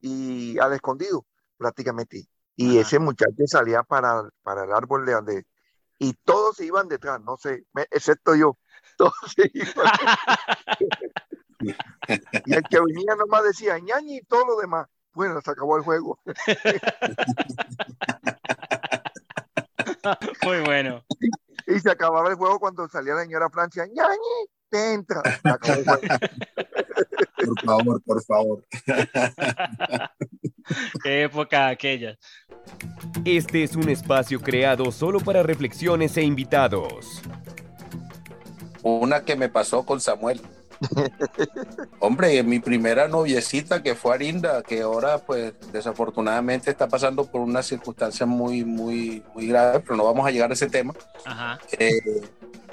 y 0.00 0.58
al 0.58 0.72
escondido 0.72 1.26
prácticamente. 1.58 2.26
Y 2.62 2.72
Ajá. 2.72 2.80
ese 2.86 2.98
muchacho 2.98 3.46
salía 3.46 3.82
para, 3.82 4.28
para 4.42 4.64
el 4.64 4.72
árbol 4.72 5.06
de 5.06 5.12
donde... 5.14 5.46
Y 5.98 6.12
todos 6.24 6.56
se 6.56 6.66
iban 6.66 6.88
detrás, 6.88 7.18
no 7.22 7.38
sé, 7.38 7.64
me- 7.72 7.86
excepto 7.90 8.34
yo. 8.34 8.58
Todos 8.98 9.14
se 9.34 9.50
iban. 9.54 9.86
Y 12.44 12.52
el 12.54 12.62
que 12.64 12.80
venía 12.80 13.14
nomás 13.16 13.44
decía 13.44 13.78
ñañi 13.78 14.18
y 14.18 14.22
todo 14.24 14.44
lo 14.46 14.56
demás. 14.58 14.86
Bueno, 15.14 15.40
se 15.42 15.50
acabó 15.50 15.76
el 15.78 15.82
juego. 15.84 16.18
Muy 20.44 20.60
bueno. 20.60 21.02
Y 21.66 21.78
se 21.80 21.90
acababa 21.90 22.28
el 22.30 22.36
juego 22.36 22.58
cuando 22.60 22.88
salía 22.88 23.14
la 23.14 23.22
señora 23.22 23.50
Francia. 23.50 23.84
ñañi, 23.86 24.48
te 24.68 24.92
entra. 24.94 25.22
Se 25.42 25.48
acabó 25.48 25.74
el 25.74 25.84
juego. 25.84 26.00
Por 27.46 27.60
favor, 27.64 28.02
por 28.02 28.22
favor. 28.24 28.64
Qué 31.02 31.22
época 31.24 31.66
aquella. 31.68 32.16
Este 33.24 33.62
es 33.62 33.76
un 33.76 33.88
espacio 33.88 34.40
creado 34.40 34.90
solo 34.92 35.20
para 35.20 35.42
reflexiones 35.42 36.16
e 36.16 36.22
invitados. 36.22 37.22
Una 38.82 39.24
que 39.24 39.36
me 39.36 39.48
pasó 39.48 39.84
con 39.84 40.00
Samuel. 40.00 40.40
Hombre, 42.00 42.42
mi 42.42 42.58
primera 42.58 43.06
noviecita 43.08 43.82
que 43.82 43.94
fue 43.94 44.14
Arinda, 44.14 44.62
que 44.62 44.80
ahora 44.80 45.18
pues 45.18 45.52
desafortunadamente 45.72 46.70
está 46.70 46.88
pasando 46.88 47.26
por 47.26 47.42
una 47.42 47.62
circunstancia 47.62 48.24
muy, 48.24 48.64
muy, 48.64 49.22
muy 49.34 49.46
grave, 49.46 49.80
pero 49.80 49.96
no 49.96 50.04
vamos 50.04 50.26
a 50.26 50.30
llegar 50.30 50.50
a 50.50 50.54
ese 50.54 50.68
tema. 50.68 50.94
Ajá. 51.26 51.58
Eh, 51.78 52.22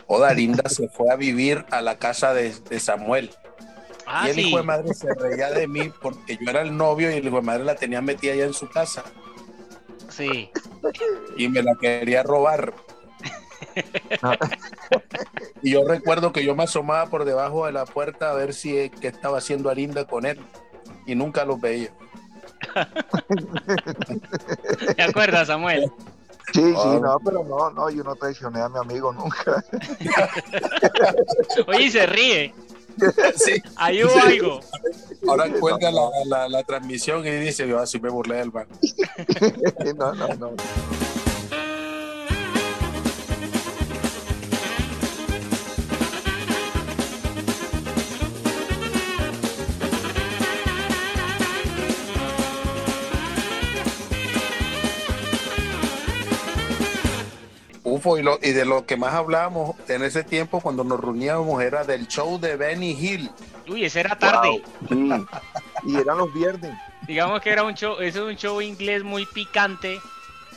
Oda 0.06 0.29
Arinda 0.29 0.70
se 0.70 0.88
fue 0.88 1.12
a 1.12 1.17
vivir 1.17 1.65
a 1.70 1.82
la 1.82 1.98
casa 1.98 2.34
de, 2.34 2.53
de 2.70 2.79
Samuel. 2.79 3.32
Ah, 4.06 4.27
y 4.27 4.29
el 4.29 4.36
sí. 4.36 4.41
hijo 4.44 4.58
de 4.58 4.63
madre 4.63 4.94
se 4.94 5.13
reía 5.13 5.51
de 5.51 5.67
mí 5.67 5.91
porque 6.01 6.38
yo 6.38 6.50
era 6.50 6.62
el 6.62 6.77
novio 6.77 7.12
y 7.12 7.15
el 7.15 7.27
hijo 7.27 7.36
de 7.36 7.41
madre 7.41 7.65
la 7.65 7.75
tenía 7.75 8.01
metida 8.01 8.32
allá 8.32 8.46
en 8.46 8.53
su 8.53 8.70
casa 8.70 9.03
Sí. 10.09 10.49
y 11.37 11.47
me 11.49 11.61
la 11.63 11.75
quería 11.75 12.23
robar. 12.23 12.73
y 15.61 15.71
yo 15.71 15.87
recuerdo 15.87 16.31
que 16.31 16.43
yo 16.43 16.55
me 16.55 16.63
asomaba 16.63 17.07
por 17.07 17.25
debajo 17.25 17.65
de 17.65 17.71
la 17.71 17.85
puerta 17.85 18.31
a 18.31 18.33
ver 18.33 18.53
si 18.53 18.89
qué 19.01 19.07
estaba 19.07 19.37
haciendo 19.39 19.69
Arinda 19.69 20.05
con 20.05 20.25
él 20.25 20.39
y 21.05 21.15
nunca 21.15 21.45
los 21.45 21.59
veía. 21.61 21.91
¿Te 24.95 25.01
acuerdas, 25.03 25.47
Samuel? 25.47 25.91
Sí, 26.53 26.61
sí, 26.63 26.73
Ah. 26.77 26.99
no, 27.01 27.19
pero 27.19 27.43
no, 27.43 27.69
no, 27.71 27.89
yo 27.89 28.03
no 28.03 28.15
traicioné 28.15 28.61
a 28.61 28.69
mi 28.69 28.79
amigo 28.79 29.11
nunca. 29.13 29.63
Oye, 31.67 31.91
se 31.91 32.05
ríe. 32.05 32.53
Sí, 33.35 33.61
Ahí 33.75 34.03
hubo 34.03 34.19
algo. 34.19 34.59
ahora 35.27 35.49
cuelga 35.59 35.91
la, 35.91 36.09
la- 36.25 36.49
la 36.49 36.63
transmisión 36.63 37.25
y 37.25 37.31
dice, 37.31 37.67
yo 37.67 37.79
así 37.79 37.99
me 37.99 38.09
burlé 38.09 38.35
del 38.37 38.51
banco. 38.51 38.77
no, 39.97 40.13
no, 40.13 40.27
no. 40.35 40.51
Ufo, 57.97 58.17
y, 58.17 58.23
lo, 58.23 58.39
y 58.41 58.51
de 58.51 58.65
lo 58.65 58.85
que 58.85 58.95
más 58.97 59.13
hablábamos 59.13 59.75
en 59.89 60.03
ese 60.03 60.23
tiempo 60.23 60.61
cuando 60.61 60.83
nos 60.83 60.99
reuníamos 60.99 61.61
era 61.61 61.83
del 61.83 62.07
show 62.07 62.39
de 62.39 62.55
Benny 62.55 62.91
Hill. 62.91 63.29
Uy, 63.67 63.85
ese 63.85 63.99
era 64.01 64.17
tarde. 64.17 64.61
Sí. 64.89 64.95
Y 65.85 65.95
eran 65.95 66.17
los 66.17 66.33
viernes. 66.33 66.73
Digamos 67.07 67.41
que 67.41 67.49
era 67.51 67.63
un 67.63 67.73
show, 67.73 67.93
eso 68.01 68.27
es 68.29 68.33
un 68.33 68.35
show 68.37 68.61
inglés 68.61 69.03
muy 69.03 69.25
picante, 69.25 69.99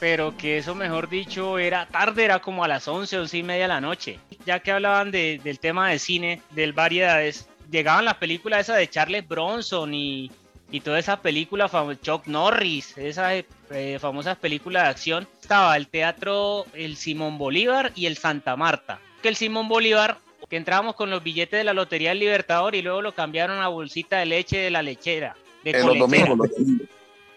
pero 0.00 0.36
que 0.36 0.58
eso, 0.58 0.74
mejor 0.74 1.08
dicho, 1.08 1.58
era 1.58 1.86
tarde, 1.86 2.24
era 2.24 2.38
como 2.40 2.64
a 2.64 2.68
las 2.68 2.88
11, 2.88 3.18
11 3.18 3.38
y 3.38 3.42
media 3.42 3.62
de 3.62 3.68
la 3.68 3.80
noche. 3.80 4.18
Ya 4.46 4.60
que 4.60 4.72
hablaban 4.72 5.10
de- 5.10 5.40
del 5.44 5.58
tema 5.60 5.90
de 5.90 5.98
cine, 5.98 6.42
del 6.50 6.72
variedades, 6.72 7.46
llegaban 7.70 8.04
las 8.04 8.16
películas 8.16 8.60
esas 8.60 8.78
de 8.78 8.88
Charles 8.88 9.28
Bronson 9.28 9.92
y, 9.94 10.30
y 10.70 10.80
todas 10.80 11.00
esas 11.00 11.20
películas, 11.20 11.70
Chuck 12.02 12.26
Norris, 12.26 12.96
esas 12.98 13.44
eh, 13.70 13.98
famosas 14.00 14.36
películas 14.38 14.84
de 14.84 14.88
acción. 14.88 15.28
Estaba 15.50 15.76
el 15.76 15.88
teatro, 15.88 16.64
el 16.74 16.96
Simón 16.96 17.36
Bolívar 17.36 17.90
y 17.96 18.06
el 18.06 18.16
Santa 18.16 18.54
Marta. 18.54 19.00
Que 19.20 19.28
el 19.28 19.34
Simón 19.34 19.68
Bolívar, 19.68 20.18
que 20.48 20.56
entrábamos 20.56 20.94
con 20.94 21.10
los 21.10 21.24
billetes 21.24 21.58
de 21.58 21.64
la 21.64 21.72
Lotería 21.74 22.10
del 22.10 22.20
Libertador 22.20 22.76
y 22.76 22.82
luego 22.82 23.02
lo 23.02 23.16
cambiaron 23.16 23.58
a 23.58 23.66
bolsita 23.66 24.18
de 24.18 24.26
leche 24.26 24.58
de 24.58 24.70
la 24.70 24.80
lechera. 24.80 25.34
De 25.64 25.72
Eh, 25.72 25.82
los 25.84 25.98
domingos, 25.98 26.38
los 26.38 26.50
domingos. 26.50 26.88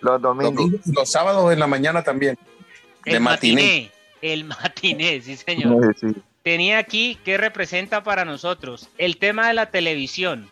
Los 0.01 0.21
domingos. 0.21 0.55
Domingos, 0.55 0.81
los 0.95 1.09
sábados 1.09 1.51
en 1.51 1.59
la 1.59 1.65
mañana 1.65 2.03
también. 2.03 2.37
El 3.03 3.13
de 3.13 3.19
matiné. 3.19 3.61
matiné. 3.63 3.91
El 4.21 4.43
matiné, 4.43 5.19
sí 5.21 5.35
señor. 5.35 5.95
Sí, 5.95 6.09
sí. 6.13 6.21
Tenía 6.43 6.77
aquí 6.77 7.17
que 7.25 7.39
representa 7.39 8.03
para 8.03 8.25
nosotros 8.25 8.89
el 8.99 9.17
tema 9.17 9.47
de 9.47 9.55
la 9.55 9.71
televisión. 9.71 10.51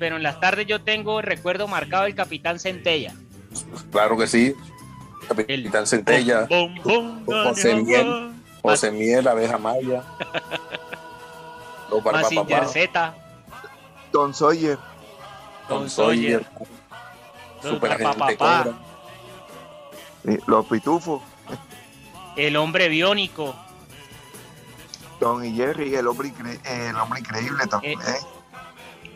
Pero 0.00 0.16
en 0.16 0.22
las 0.24 0.40
tardes 0.40 0.66
yo 0.66 0.82
tengo 0.82 1.20
el 1.20 1.26
recuerdo 1.26 1.68
marcado 1.68 2.04
del 2.04 2.14
Capitán 2.16 2.58
Centella. 2.58 3.14
Claro 3.92 4.16
que 4.16 4.26
sí. 4.26 4.54
Capitán 5.28 5.86
Centella, 5.86 6.46
Bom, 6.48 6.74
bom, 6.82 7.24
bom, 7.24 7.44
José 7.48 7.76
Miel. 7.76 8.32
José 8.62 8.90
Miel, 8.90 9.28
Abeja 9.28 9.58
Maya. 9.58 10.02
Barbapapá, 12.02 12.66
Z. 12.66 13.14
Don 14.10 14.34
Sawyer. 14.34 14.78
Don 15.68 15.88
Sawyer, 15.88 16.44
Super 17.62 18.02
Cobra. 18.02 18.64
sí, 20.24 20.36
Los 20.46 20.66
pitufos. 20.66 21.22
El 22.36 22.56
hombre 22.56 22.88
biónico. 22.88 23.54
Don 25.20 25.44
y 25.44 25.54
Jerry, 25.54 25.94
el 25.94 26.06
hombre, 26.08 26.28
incre- 26.32 26.58
el 26.64 26.96
hombre 26.96 27.20
increíble 27.20 27.66
también. 27.66 28.00
¿eh? 28.00 28.39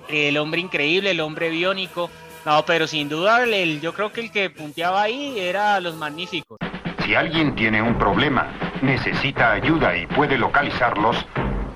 El 0.09 0.37
hombre 0.39 0.61
increíble, 0.61 1.11
el 1.13 1.21
hombre 1.21 1.49
biónico. 1.51 2.11
No, 2.45 2.65
pero 2.67 2.87
sin 2.87 3.09
duda 3.09 3.43
el- 3.45 3.81
yo 3.81 3.95
creo 3.95 4.13
que 4.13 4.21
el 4.21 4.31
que 4.31 4.51
punteaba 4.51 5.03
ahí 5.03 5.39
era 5.39 5.81
los 5.81 5.95
magníficos. 5.97 6.59
Si 7.05 7.15
alguien 7.15 7.55
tiene 7.55 7.81
un 7.83 7.97
problema, 7.99 8.49
necesita 8.83 9.53
ayuda 9.53 9.97
y 9.97 10.07
puede 10.07 10.37
localizarlos, 10.39 11.27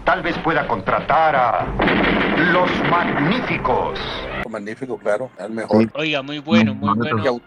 tal 0.04 0.22
vez 0.22 0.36
pueda 0.38 0.66
contratar 0.66 1.36
a 1.36 1.66
los 2.52 2.70
magníficos. 2.90 3.98
Magnífico, 4.48 4.96
claro, 4.98 5.30
el 5.38 5.50
mejor. 5.50 5.82
Sí. 5.82 5.88
Oiga, 5.94 6.22
muy 6.22 6.38
bueno, 6.38 6.74
muy 6.74 6.94
bueno. 6.96 7.38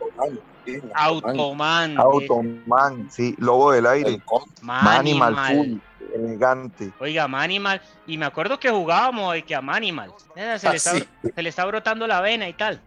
Automan, 0.94 1.92
sí, 1.92 1.96
Automan, 1.98 3.08
sí, 3.12 3.36
Lobo 3.40 3.72
del 3.72 3.88
Aire, 3.88 4.22
Manimal 4.62 5.34
Manimal. 5.34 5.56
Full, 5.58 5.78
elegante. 6.14 6.92
Oiga, 7.00 7.28
Manimal. 7.28 7.82
Y 8.08 8.18
me 8.18 8.26
acuerdo 8.26 8.60
que 8.60 8.70
jugábamos 8.70 9.34
de 9.34 9.44
que 9.44 9.56
a 9.56 9.62
Manimal. 9.62 10.12
Se, 10.36 10.42
Ah, 10.42 10.58
le 10.72 10.78
está, 10.78 10.92
sí. 10.92 11.04
se 11.36 11.42
le 11.42 11.50
está 11.50 11.66
brotando 11.66 12.08
la 12.08 12.22
vena 12.22 12.48
y 12.48 12.54
tal. 12.54 12.80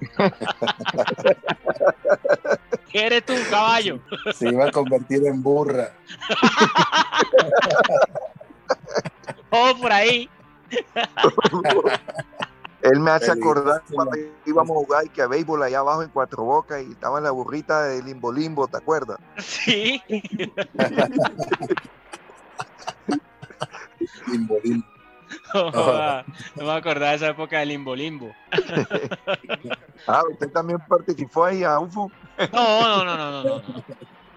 ¿Qué 2.92 3.06
eres 3.06 3.24
tú, 3.24 3.32
caballo? 3.50 3.98
se 4.34 4.48
iba 4.50 4.66
a 4.66 4.70
convertir 4.72 5.26
en 5.26 5.42
burra. 5.42 5.92
Oh, 9.50 9.72
por 9.80 9.92
ahí. 9.92 10.28
Él 12.82 12.98
me 13.00 13.10
hace 13.12 13.30
acordar 13.30 13.82
cuando 13.90 14.16
íbamos 14.44 14.76
a 14.76 14.80
jugar 14.80 15.06
y 15.06 15.08
que 15.08 15.22
a 15.22 15.26
béisbol 15.28 15.62
allá 15.62 15.78
abajo 15.78 16.02
en 16.02 16.10
Cuatro 16.10 16.42
Bocas 16.42 16.82
y 16.86 16.90
estaba 16.92 17.16
en 17.18 17.24
la 17.24 17.30
burrita 17.30 17.84
de 17.84 18.02
Limbo 18.02 18.30
Limbo, 18.32 18.66
¿te 18.68 18.76
acuerdas? 18.76 19.18
Sí. 19.38 20.02
Limbo, 24.28 24.58
limbo. 24.62 24.86
Joda, 25.52 26.24
no 26.54 26.64
me 26.64 26.72
acordaba 26.72 27.10
de 27.10 27.16
esa 27.16 27.28
época 27.28 27.58
del 27.58 27.70
limbo 27.70 27.96
limbo. 27.96 28.34
Ah, 30.06 30.22
usted 30.30 30.50
también 30.50 30.78
participó 30.86 31.46
ahí 31.46 31.64
a 31.64 31.80
UFO. 31.80 32.12
No, 32.52 32.82
no, 32.82 33.04
no, 33.04 33.16
no, 33.16 33.32
no, 33.32 33.42
no. 33.42 33.62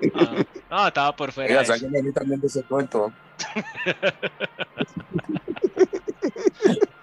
No, 0.02 0.46
no, 0.70 0.88
estaba 0.88 1.16
por 1.16 1.32
fuera. 1.32 1.50
Oiga, 1.50 1.60
de 1.60 1.66
sáquenme 1.68 2.00
a 2.00 2.02
mí 2.02 2.12
también 2.12 2.40
de 2.40 2.48
ese 2.48 2.64
cuento. 2.64 3.14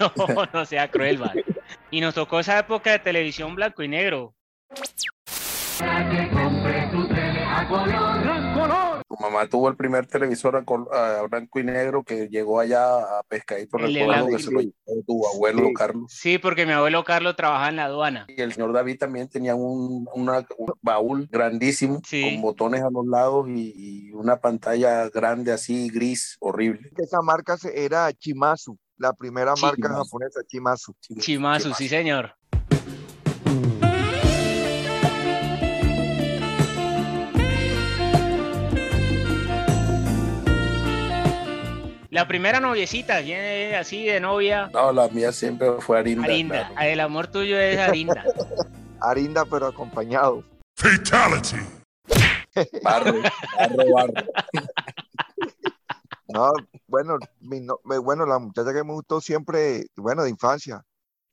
No, 0.00 0.12
no 0.52 0.64
sea 0.64 0.90
cruel, 0.90 1.18
vale. 1.18 1.44
Y 1.90 2.00
nos 2.00 2.14
tocó 2.14 2.40
esa 2.40 2.58
época 2.58 2.90
de 2.90 2.98
televisión 2.98 3.54
blanco 3.54 3.82
y 3.82 3.88
negro. 3.88 4.34
Tu 6.90 7.08
mamá 9.20 9.46
tuvo 9.48 9.68
el 9.68 9.76
primer 9.76 10.06
televisor 10.06 10.56
a, 10.56 10.64
col- 10.64 10.88
a 10.92 11.22
blanco 11.28 11.58
y 11.60 11.64
negro 11.64 12.02
que 12.04 12.28
llegó 12.28 12.60
allá 12.60 12.98
a 13.18 13.22
Pescadito, 13.28 13.76
recuerdo 13.78 14.26
que 14.28 14.34
y 14.34 14.38
se 14.42 14.50
lo 14.50 14.60
llevó 14.60 15.02
tu 15.06 15.26
abuelo 15.34 15.66
Sí. 15.68 15.74
Carlos. 15.74 16.12
Sí, 16.12 16.38
porque 16.38 16.66
mi 16.66 16.72
abuelo 16.72 17.04
Carlos 17.04 17.36
trabajaba 17.36 17.68
en 17.68 17.76
la 17.76 17.84
aduana. 17.84 18.26
Y 18.28 18.40
el 18.40 18.52
señor 18.52 18.72
David 18.72 18.98
también 18.98 19.28
tenía 19.28 19.54
un, 19.54 20.06
una- 20.14 20.46
un 20.56 20.72
baúl 20.82 21.28
grandísimo 21.30 22.00
Sí. 22.04 22.22
con 22.22 22.42
botones 22.42 22.82
a 22.82 22.90
los 22.90 23.06
lados 23.06 23.48
y, 23.48 23.72
y 24.08 24.12
una 24.12 24.40
pantalla 24.40 25.08
grande 25.08 25.52
así, 25.52 25.90
gris, 25.90 26.36
horrible. 26.40 26.90
Esa 26.96 27.20
marca 27.22 27.56
era 27.74 28.12
Chimazu, 28.12 28.78
la 28.96 29.12
primera 29.12 29.54
marca 29.60 29.76
Chimazu. 29.76 30.04
japonesa, 30.04 30.40
Chimazu. 30.46 30.92
Chimazu, 31.18 31.74
sí, 31.74 31.88
señor. 31.88 32.34
La 42.18 42.26
primera 42.26 42.58
noviecita, 42.58 43.20
viene 43.20 43.76
así 43.76 44.04
de 44.04 44.18
novia. 44.18 44.68
No, 44.72 44.90
la 44.92 45.06
mía 45.06 45.30
siempre 45.30 45.70
fue 45.78 46.00
Arinda. 46.00 46.24
Arinda. 46.24 46.68
claro. 46.70 46.88
El 46.90 46.98
amor 46.98 47.28
tuyo 47.28 47.56
es 47.60 47.78
Arinda. 47.78 48.24
Arinda, 49.00 49.44
pero 49.44 49.68
acompañado. 49.68 50.42
Fatality. 50.76 51.58
Barro, 52.82 53.12
barro, 53.56 53.94
barro. 53.94 54.12
No, 56.26 56.50
bueno, 56.88 57.18
mi 57.40 57.60
no- 57.60 57.78
me- 57.84 57.98
bueno, 57.98 58.26
la 58.26 58.40
muchacha 58.40 58.72
que 58.74 58.82
me 58.82 58.92
gustó 58.94 59.20
siempre, 59.20 59.86
bueno, 59.96 60.24
de 60.24 60.30
infancia, 60.30 60.82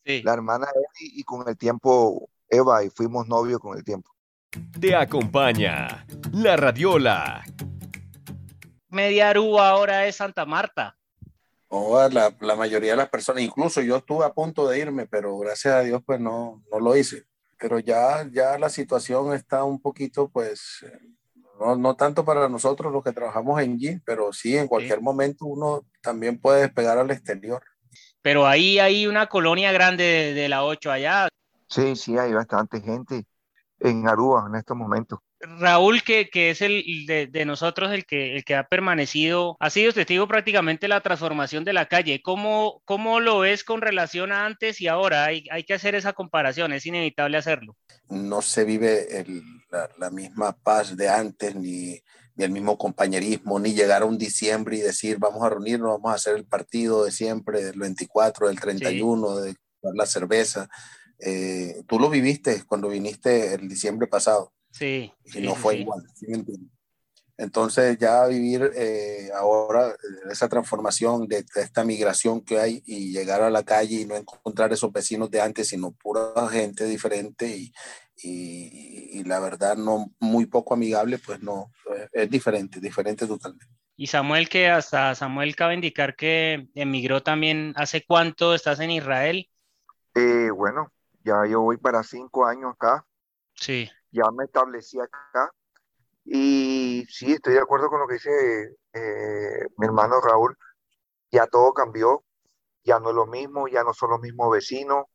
Sí. 0.06 0.22
la 0.22 0.34
hermana 0.34 0.68
Eva 0.74 0.88
y 1.00 1.24
con 1.24 1.50
el 1.50 1.58
tiempo 1.58 2.30
Eva 2.48 2.84
y 2.84 2.90
fuimos 2.92 3.28
novios 3.28 3.60
con 3.60 3.76
el 3.76 3.84
tiempo. 3.84 4.12
Te 4.80 4.96
acompaña 4.96 6.06
La 6.32 6.56
Radiola. 6.56 7.44
Media 8.96 9.30
Aruba 9.30 9.68
ahora 9.68 10.08
es 10.08 10.16
Santa 10.16 10.46
Marta. 10.46 10.98
No, 11.70 12.08
la, 12.10 12.34
la 12.40 12.56
mayoría 12.56 12.92
de 12.92 12.98
las 12.98 13.10
personas, 13.10 13.44
incluso 13.44 13.82
yo 13.82 13.98
estuve 13.98 14.24
a 14.24 14.34
punto 14.34 14.68
de 14.70 14.80
irme, 14.80 15.06
pero 15.06 15.38
gracias 15.38 15.74
a 15.74 15.82
Dios 15.82 16.02
pues 16.06 16.20
no, 16.22 16.64
no 16.72 16.80
lo 16.80 16.96
hice. 16.96 17.26
Pero 17.60 17.80
ya, 17.80 18.26
ya 18.32 18.58
la 18.58 18.70
situación 18.70 19.34
está 19.34 19.66
un 19.66 19.82
poquito 19.82 20.30
pues, 20.30 20.86
no, 21.60 21.76
no 21.76 21.96
tanto 21.98 22.24
para 22.24 22.48
nosotros 22.48 22.94
los 22.94 23.04
que 23.04 23.12
trabajamos 23.12 23.62
en 23.62 23.78
G, 23.78 24.02
pero 24.06 24.32
sí 24.32 24.56
en 24.56 24.70
cualquier 24.70 25.02
momento 25.02 25.46
uno 25.46 25.86
también 26.02 26.40
puede 26.40 26.62
despegar 26.62 26.98
al 26.98 27.12
exterior. 27.12 27.62
Pero 28.22 28.48
ahí 28.48 28.80
hay 28.80 29.08
una 29.08 29.28
colonia 29.28 29.74
grande 29.74 30.04
de, 30.04 30.34
de 30.34 30.48
la 30.48 30.64
8 30.64 30.92
allá. 30.92 31.28
Sí, 31.68 31.98
sí, 31.98 32.18
hay 32.18 32.34
bastante 32.34 32.80
gente 32.80 33.26
en 33.80 34.08
Aruba 34.08 34.46
en 34.48 34.56
estos 34.56 34.78
momentos. 34.78 35.20
Raúl, 35.60 36.04
que, 36.04 36.30
que 36.30 36.50
es 36.50 36.62
el 36.62 36.84
de, 37.06 37.28
de 37.28 37.46
nosotros 37.46 37.92
el 37.92 38.06
que, 38.06 38.36
el 38.36 38.44
que 38.44 38.56
ha 38.56 38.68
permanecido, 38.68 39.58
ha 39.60 39.70
sido 39.70 39.94
testigo 39.94 40.28
prácticamente 40.28 40.88
la 40.88 41.02
transformación 41.02 41.64
de 41.64 41.74
la 41.74 41.88
calle. 41.88 42.22
¿Cómo, 42.22 42.82
cómo 42.86 43.20
lo 43.20 43.40
ves 43.40 43.64
con 43.64 43.82
relación 43.82 44.32
a 44.32 44.46
antes 44.46 44.82
y 44.82 44.88
ahora? 44.88 45.26
Hay, 45.26 45.46
hay 45.52 45.64
que 45.64 45.74
hacer 45.74 45.96
esa 45.96 46.14
comparación, 46.14 46.74
es 46.74 46.86
inevitable 46.86 47.38
hacerlo. 47.38 47.76
No 48.10 48.42
se 48.42 48.64
vive 48.66 49.20
el- 49.20 49.44
la, 49.72 49.90
la 49.98 50.10
misma 50.10 50.56
paz 50.56 50.96
de 50.96 51.10
antes, 51.10 51.56
ni, 51.56 52.00
ni 52.36 52.44
el 52.44 52.52
mismo 52.52 52.78
compañerismo, 52.78 53.60
ni 53.60 53.74
llegar 53.74 54.02
a 54.02 54.06
un 54.06 54.18
diciembre 54.18 54.78
y 54.78 54.82
decir 54.82 55.18
vamos 55.18 55.44
a 55.44 55.50
reunirnos, 55.50 55.92
vamos 55.92 56.12
a 56.12 56.16
hacer 56.16 56.36
el 56.36 56.46
partido 56.46 57.06
de 57.06 57.12
siempre, 57.12 57.64
del 57.64 57.80
24, 57.80 58.48
del 58.48 58.60
31, 58.60 59.38
de 59.38 59.56
la 59.94 60.06
cerveza. 60.06 60.70
Eh, 61.20 61.84
tú 61.88 62.00
lo 62.00 62.10
viviste 62.10 62.64
cuando 62.68 62.90
viniste 62.90 63.54
el 63.54 63.70
diciembre 63.70 64.08
pasado 64.08 64.52
Sí. 64.76 65.12
y 65.24 65.32
sí, 65.32 65.42
no 65.42 65.56
sí, 65.56 65.62
fue 65.62 65.76
sí. 65.78 65.80
igual. 65.82 66.04
¿sí 66.14 66.28
me 66.28 66.36
entiendes? 66.38 66.72
Entonces 67.38 67.98
ya 68.00 68.28
vivir 68.28 68.72
eh, 68.76 69.30
ahora 69.36 69.90
eh, 69.92 69.96
esa 70.32 70.50
transformación 70.50 71.28
de, 71.28 71.46
de 71.56 71.62
esta 71.64 71.84
migración 71.86 72.42
que 72.42 72.60
hay 72.60 72.84
y 72.86 73.12
llegar 73.14 73.42
a 73.44 73.50
la 73.52 73.64
calle 73.64 74.02
y 74.02 74.06
no 74.06 74.16
encontrar 74.16 74.74
esos 74.74 74.92
vecinos 74.94 75.32
de 75.32 75.42
antes, 75.42 75.70
sino 75.70 75.92
pura 75.94 76.34
gente 76.52 76.86
diferente 76.86 77.48
y, 77.58 77.74
y- 78.24 79.20
y 79.20 79.24
la 79.26 79.40
verdad 79.40 79.78
no 79.78 80.14
muy 80.20 80.46
poco 80.48 80.74
amigable, 80.76 81.20
pues 81.20 81.42
no, 81.42 81.72
eh, 81.98 82.10
es 82.14 82.30
diferente, 82.32 82.80
diferente 82.82 83.28
totalmente. 83.28 83.68
Y 83.98 84.08
Samuel, 84.08 84.48
que 84.50 84.70
hasta 84.70 85.16
Samuel 85.16 85.56
cabe 85.56 85.74
indicar 85.74 86.16
que 86.16 86.70
emigró 86.76 87.24
también. 87.24 87.74
¿Hace 87.76 88.06
cuánto 88.06 88.54
estás 88.56 88.80
en 88.80 88.92
Israel? 88.92 89.50
Eh, 90.16 90.50
bueno, 90.52 90.92
ya 91.24 91.46
yo 91.48 91.62
voy 91.62 91.78
para 91.78 92.04
cinco 92.04 92.46
años 92.46 92.74
acá, 92.74 93.06
Sí. 93.56 93.90
Ya 94.16 94.32
me 94.32 94.46
establecí 94.46 95.00
acá 95.00 95.52
y 96.26 97.06
sí, 97.10 97.34
estoy 97.34 97.54
de 97.54 97.60
acuerdo 97.60 97.90
con 97.90 98.00
lo 98.00 98.08
que 98.08 98.16
dice 98.16 98.76
eh, 98.94 99.68
mi 99.78 99.86
hermano 99.86 100.20
Raúl, 100.20 100.58
ya 101.32 101.46
todo 101.46 101.72
cambió, 101.74 102.24
ya 102.84 103.00
no 103.00 103.10
es 103.10 103.16
lo 103.16 103.28
mismo, 103.28 103.68
ya 103.68 103.84
no 103.84 103.94
son 103.94 104.12
los 104.12 104.22
mismos 104.22 104.52
vecinos. 104.52 105.06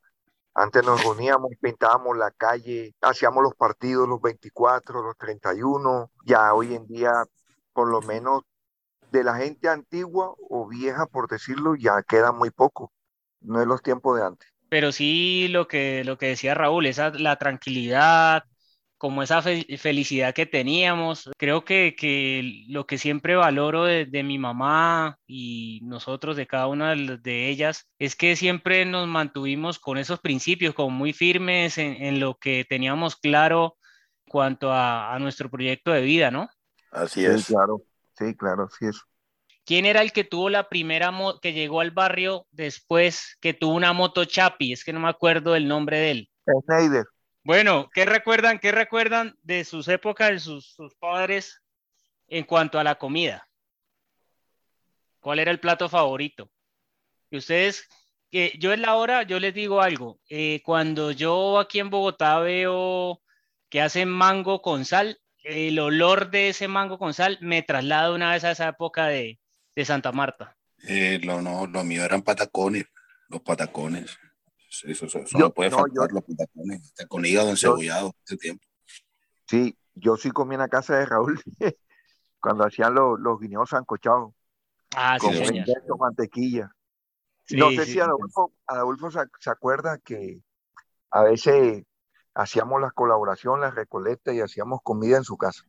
Antes 0.54 0.84
nos 0.84 1.02
reuníamos, 1.02 1.50
pintábamos 1.60 2.16
la 2.16 2.30
calle, 2.30 2.94
hacíamos 3.00 3.42
los 3.42 3.54
partidos 3.54 4.08
los 4.08 4.20
24, 4.20 5.02
los 5.02 5.16
31. 5.16 6.10
Ya 6.26 6.54
hoy 6.54 6.74
en 6.74 6.86
día, 6.86 7.12
por 7.72 7.88
lo 7.88 8.02
menos 8.02 8.42
de 9.10 9.24
la 9.24 9.34
gente 9.34 9.68
antigua 9.68 10.34
o 10.48 10.68
vieja, 10.68 11.06
por 11.06 11.28
decirlo, 11.28 11.74
ya 11.74 12.02
queda 12.02 12.32
muy 12.32 12.50
poco. 12.50 12.92
No 13.40 13.60
es 13.60 13.66
los 13.66 13.82
tiempos 13.82 14.16
de 14.18 14.26
antes. 14.26 14.48
Pero 14.68 14.92
sí 14.92 15.48
lo 15.48 15.66
que, 15.66 16.04
lo 16.04 16.18
que 16.18 16.26
decía 16.26 16.54
Raúl, 16.54 16.86
esa, 16.86 17.10
la 17.10 17.36
tranquilidad, 17.36 18.44
como 19.00 19.22
esa 19.24 19.42
fe- 19.42 19.66
felicidad 19.78 20.34
que 20.34 20.46
teníamos. 20.46 21.30
Creo 21.38 21.64
que, 21.64 21.96
que 21.98 22.64
lo 22.68 22.86
que 22.86 22.98
siempre 22.98 23.36
valoro 23.36 23.84
de, 23.84 24.06
de 24.06 24.22
mi 24.22 24.38
mamá 24.38 25.18
y 25.26 25.80
nosotros, 25.84 26.36
de 26.36 26.46
cada 26.46 26.68
una 26.68 26.90
de, 26.90 26.96
las- 26.96 27.22
de 27.22 27.48
ellas, 27.48 27.88
es 27.98 28.16
que 28.16 28.36
siempre 28.36 28.84
nos 28.86 29.08
mantuvimos 29.08 29.78
con 29.80 29.98
esos 29.98 30.20
principios, 30.20 30.74
como 30.74 30.90
muy 30.90 31.12
firmes 31.14 31.78
en, 31.78 31.94
en 32.02 32.20
lo 32.20 32.36
que 32.38 32.66
teníamos 32.68 33.16
claro 33.16 33.78
en 34.26 34.30
cuanto 34.32 34.72
a, 34.72 35.14
a 35.14 35.18
nuestro 35.18 35.50
proyecto 35.50 35.92
de 35.92 36.02
vida, 36.02 36.30
¿no? 36.30 36.48
Así 36.92 37.24
Sí, 37.24 37.26
es. 37.26 37.46
claro, 37.46 37.82
sí, 38.18 38.36
claro, 38.36 38.68
sí 38.78 38.86
es. 38.86 39.00
¿Quién 39.64 39.86
era 39.86 40.02
el 40.02 40.12
que 40.12 40.24
tuvo 40.24 40.50
la 40.50 40.68
primera 40.68 41.10
moto 41.10 41.40
que 41.40 41.52
llegó 41.54 41.80
al 41.80 41.92
barrio 41.92 42.46
después 42.50 43.38
que 43.40 43.54
tuvo 43.54 43.74
una 43.74 43.92
moto 43.94 44.24
Chapi? 44.26 44.72
Es 44.72 44.84
que 44.84 44.92
no 44.92 45.00
me 45.00 45.08
acuerdo 45.08 45.56
el 45.56 45.66
nombre 45.68 45.98
de 45.98 46.10
él. 46.10 46.30
Schneider, 46.46 47.06
Bueno, 47.50 47.90
¿qué 47.92 48.04
recuerdan, 48.04 48.60
qué 48.60 48.70
recuerdan 48.70 49.36
de 49.42 49.64
sus 49.64 49.88
épocas, 49.88 50.30
de 50.30 50.38
sus, 50.38 50.76
padres 51.00 51.60
en 52.28 52.44
cuanto 52.44 52.78
a 52.78 52.84
la 52.84 52.94
comida? 52.94 53.48
¿Cuál 55.18 55.40
era 55.40 55.50
el 55.50 55.58
plato 55.58 55.88
favorito? 55.88 56.48
Ustedes, 57.32 57.88
yo 58.30 58.72
en 58.72 58.82
la 58.82 58.94
hora, 58.94 59.24
yo 59.24 59.40
les 59.40 59.52
digo 59.52 59.82
algo. 59.82 60.20
eh, 60.28 60.62
cuando 60.64 61.10
yo 61.10 61.58
aquí 61.58 61.80
en 61.80 61.90
Bogotá 61.90 62.38
veo 62.38 63.20
que 63.68 63.80
hacen 63.80 64.08
mango 64.08 64.62
con 64.62 64.84
sal, 64.84 65.18
el 65.42 65.76
olor 65.80 66.30
de 66.30 66.50
ese 66.50 66.68
mango 66.68 67.00
con 67.00 67.14
sal 67.14 67.36
me 67.40 67.62
traslada 67.64 68.12
una 68.14 68.30
vez 68.30 68.44
a 68.44 68.52
esa 68.52 68.68
época 68.68 69.08
de, 69.08 69.40
de 69.74 69.84
Santa 69.84 70.12
Marta. 70.12 70.56
Eh, 70.84 71.18
lo, 71.24 71.42
no, 71.42 71.66
lo 71.66 71.82
mío 71.82 72.04
eran 72.04 72.22
patacones, 72.22 72.84
los 73.28 73.40
patacones. 73.40 74.16
Eso, 74.70 74.86
eso, 74.88 75.06
eso 75.18 75.38
Yo- 75.38 75.46
no 75.46 75.50
puede 75.52 75.70
no, 75.70 75.78
faltar, 75.78 76.08
yo- 76.08 76.14
los 76.14 76.24
patacones. 76.24 76.82
hasta 76.84 77.06
Con 77.06 77.24
hígado 77.26 77.50
encebollado 77.50 78.14
ese 78.24 78.36
tiempo. 78.36 78.64
Sí, 79.48 79.76
yo 79.94 80.16
sí 80.16 80.30
comí 80.30 80.54
en 80.54 80.60
la 80.60 80.68
casa 80.68 80.96
de 80.96 81.06
Raúl 81.06 81.40
cuando 82.40 82.64
hacían 82.64 82.94
los, 82.94 83.18
los 83.18 83.38
guineos 83.40 83.70
sancochados 83.70 84.32
Ah, 84.94 85.18
sí, 85.20 85.26
con 85.26 85.34
Sí, 85.34 85.40
buen 85.40 85.48
señor. 85.52 85.66
queso, 85.66 85.96
mantequilla. 85.96 86.72
Sí, 87.46 87.56
no 87.56 87.70
sé 87.70 87.84
sí, 87.84 87.92
si. 87.92 88.00
Adolfo, 88.00 88.52
Adolfo 88.66 89.10
se, 89.10 89.20
se 89.40 89.50
acuerda 89.50 89.98
que 89.98 90.40
a 91.10 91.22
veces 91.24 91.84
hacíamos 92.34 92.80
la 92.80 92.90
colaboración, 92.92 93.60
la 93.60 93.70
recolecta 93.70 94.32
y 94.32 94.40
hacíamos 94.40 94.80
comida 94.82 95.16
en 95.16 95.24
su 95.24 95.36
casa. 95.36 95.64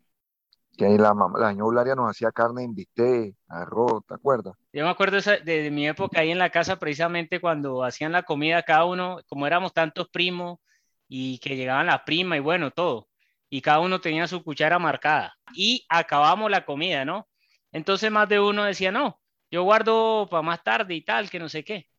Que 0.77 0.97
la, 0.97 1.13
la 1.37 1.51
Eulalia 1.51 1.95
nos 1.95 2.09
hacía 2.09 2.31
carne 2.31 2.63
en 2.63 2.73
bistec, 2.73 3.35
arroz, 3.47 4.05
¿te 4.07 4.13
acuerdas? 4.13 4.55
Yo 4.73 4.85
me 4.85 4.89
acuerdo 4.89 5.17
de, 5.43 5.69
mi 5.71 5.87
época 5.87 6.21
ahí 6.21 6.31
en 6.31 6.39
la 6.39 6.49
casa, 6.49 6.77
precisamente 6.77 7.41
cuando 7.41 7.83
hacían 7.83 8.13
la 8.13 8.23
comida, 8.23 8.63
cada 8.63 8.85
uno, 8.85 9.19
como 9.27 9.45
éramos 9.45 9.73
tantos 9.73 10.07
primos 10.09 10.59
y 11.07 11.39
que 11.39 11.55
llegaban 11.55 11.87
la 11.87 12.05
prima 12.05 12.37
y 12.37 12.39
bueno, 12.39 12.71
todo, 12.71 13.09
y 13.49 13.61
cada 13.61 13.79
uno 13.79 13.99
tenía 13.99 14.27
su 14.27 14.43
cuchara 14.43 14.79
marcada 14.79 15.35
y 15.53 15.85
acabamos 15.89 16.49
la 16.49 16.65
comida, 16.65 17.03
¿no? 17.03 17.27
Entonces 17.73 18.09
más 18.11 18.29
de 18.29 18.39
uno 18.39 18.63
decía, 18.63 18.91
no, 18.91 19.19
yo 19.51 19.63
guardo 19.63 20.27
para 20.29 20.41
más 20.41 20.63
tarde 20.63 20.95
y 20.95 21.01
tal, 21.03 21.29
que 21.29 21.39
no 21.39 21.49
sé 21.49 21.63
qué. 21.65 21.89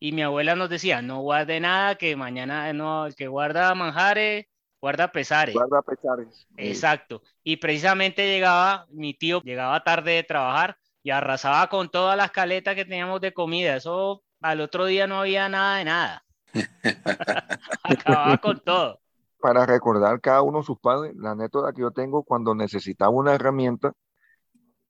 Y 0.00 0.12
mi 0.12 0.22
abuela 0.22 0.54
nos 0.54 0.70
decía, 0.70 1.02
no 1.02 1.20
guarde 1.20 1.60
nada, 1.60 1.96
que 1.96 2.14
mañana, 2.16 2.72
no, 2.72 3.06
el 3.06 3.14
que 3.16 3.28
guarda 3.28 3.74
manjares, 3.74 4.46
guarda 4.80 5.10
pesares. 5.12 5.54
Guarda 5.54 5.82
pesares. 5.82 6.46
Exacto. 6.56 7.22
Y 7.44 7.56
precisamente 7.56 8.26
llegaba, 8.26 8.86
mi 8.90 9.14
tío 9.14 9.40
llegaba 9.42 9.82
tarde 9.84 10.12
de 10.12 10.22
trabajar 10.24 10.76
y 11.02 11.10
arrasaba 11.10 11.68
con 11.68 11.90
todas 11.90 12.16
las 12.16 12.30
caletas 12.30 12.74
que 12.74 12.84
teníamos 12.84 13.20
de 13.20 13.32
comida. 13.32 13.76
Eso 13.76 14.22
al 14.40 14.60
otro 14.60 14.86
día 14.86 15.06
no 15.06 15.20
había 15.20 15.48
nada 15.48 15.78
de 15.78 15.84
nada. 15.84 16.24
Acababa 17.82 18.38
con 18.38 18.60
todo. 18.60 19.00
para 19.40 19.66
recordar 19.66 20.20
cada 20.20 20.42
uno 20.42 20.58
de 20.58 20.64
sus 20.64 20.78
padres, 20.80 21.14
la 21.16 21.30
anécdota 21.32 21.72
que 21.72 21.82
yo 21.82 21.90
tengo 21.92 22.24
cuando 22.24 22.54
necesitaba 22.54 23.10
una 23.10 23.34
herramienta, 23.34 23.92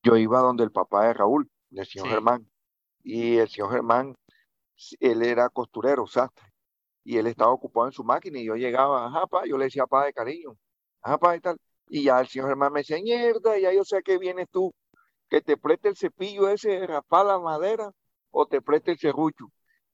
yo 0.02 0.16
iba 0.16 0.40
donde 0.40 0.64
el 0.64 0.72
papá 0.72 1.06
de 1.06 1.14
Raúl, 1.14 1.50
el 1.72 1.86
señor 1.86 2.08
Sí. 2.08 2.12
Germán, 2.14 2.48
y 3.02 3.36
el 3.38 3.48
señor 3.48 3.72
Germán, 3.72 4.14
él 5.00 5.22
era 5.22 5.48
costurero, 5.50 6.06
sastre, 6.06 6.47
y 7.08 7.16
él 7.16 7.26
estaba 7.26 7.50
ocupado 7.52 7.86
en 7.86 7.92
su 7.92 8.04
máquina, 8.04 8.38
y 8.38 8.44
yo 8.44 8.54
llegaba, 8.54 9.06
ajá, 9.06 9.26
pa, 9.26 9.46
yo 9.46 9.56
le 9.56 9.64
decía 9.64 9.86
pa 9.86 10.04
de 10.04 10.12
cariño, 10.12 10.58
ajá, 11.00 11.16
pa, 11.16 11.34
y 11.36 11.40
tal, 11.40 11.56
y 11.88 12.04
ya 12.04 12.20
el 12.20 12.28
señor 12.28 12.48
Germán 12.48 12.70
me 12.70 12.80
decía, 12.80 12.98
mierda, 13.02 13.58
ya 13.58 13.72
yo 13.72 13.82
sé 13.82 14.02
que 14.02 14.18
vienes 14.18 14.46
tú, 14.50 14.74
que 15.30 15.40
te 15.40 15.56
preste 15.56 15.88
el 15.88 15.96
cepillo 15.96 16.50
ese 16.50 16.68
de 16.68 16.86
raspar 16.86 17.24
la 17.24 17.38
madera, 17.38 17.90
o 18.30 18.46
te 18.46 18.60
preste 18.60 18.90
el 18.90 18.98
serrucho, 18.98 19.46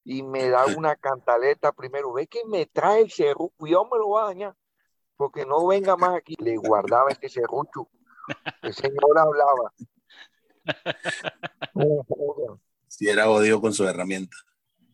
y 0.03 0.25
me 0.25 0.49
da 0.49 0.65
una 0.77 0.97
cantaleta 0.97 1.71
primero, 1.71 2.13
ve 2.13 2.27
que 2.27 2.45
me 2.47 2.67
trae 2.67 3.03
el 3.03 3.13
serrucho, 3.13 3.65
yo 3.65 3.85
me 3.85 3.97
lo 3.97 4.09
voy 4.09 4.21
a 4.21 4.27
dañar, 4.27 4.55
porque 5.17 5.47
no 5.47 5.65
venga 5.69 5.97
más 5.97 6.17
aquí, 6.17 6.35
le 6.41 6.57
guardaba 6.57 7.11
este 7.11 7.29
serrucho, 7.29 7.89
el 8.61 8.75
señor 8.75 9.17
hablaba. 9.17 9.73
Si 12.89 13.09
era 13.09 13.29
odio 13.29 13.61
con 13.61 13.73
su 13.73 13.85
herramienta. 13.85 14.37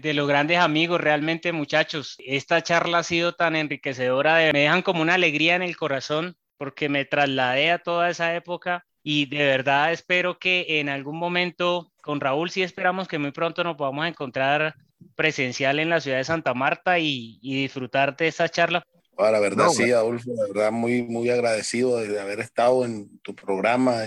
De 0.00 0.14
los 0.14 0.26
grandes 0.26 0.56
amigos, 0.56 0.98
realmente 0.98 1.52
muchachos, 1.52 2.16
esta 2.24 2.62
charla 2.62 2.98
ha 2.98 3.02
sido 3.02 3.34
tan 3.34 3.54
enriquecedora, 3.54 4.36
de- 4.36 4.52
me 4.52 4.60
dejan 4.60 4.80
como 4.80 5.02
una 5.02 5.14
alegría 5.14 5.56
en 5.56 5.62
el 5.62 5.76
corazón 5.76 6.36
porque 6.56 6.88
me 6.88 7.04
trasladé 7.04 7.70
a 7.70 7.78
toda 7.80 8.08
esa 8.08 8.34
época 8.34 8.86
y 9.02 9.26
de 9.26 9.44
verdad 9.44 9.92
espero 9.92 10.38
que 10.38 10.80
en 10.80 10.88
algún 10.88 11.18
momento 11.18 11.92
con 12.02 12.18
Raúl 12.18 12.50
sí 12.50 12.62
esperamos 12.62 13.08
que 13.08 13.18
muy 13.18 13.30
pronto 13.30 13.62
nos 13.62 13.76
podamos 13.76 14.06
encontrar 14.06 14.74
presencial 15.16 15.78
en 15.78 15.90
la 15.90 16.00
ciudad 16.00 16.16
de 16.16 16.24
Santa 16.24 16.54
Marta 16.54 16.98
y, 16.98 17.38
y 17.42 17.60
disfrutar 17.60 18.16
de 18.16 18.28
esta 18.28 18.48
charla. 18.48 18.82
Ah, 19.18 19.30
la 19.30 19.40
verdad, 19.40 19.64
No, 19.66 19.70
sí, 19.70 19.92
Adolfo, 19.92 20.30
la 20.34 20.46
verdad, 20.46 20.72
muy, 20.72 21.02
muy 21.02 21.28
agradecido 21.28 21.98
de, 21.98 22.18
haber 22.18 22.40
estado 22.40 22.86
en 22.86 23.18
tu 23.18 23.34
programa. 23.34 23.98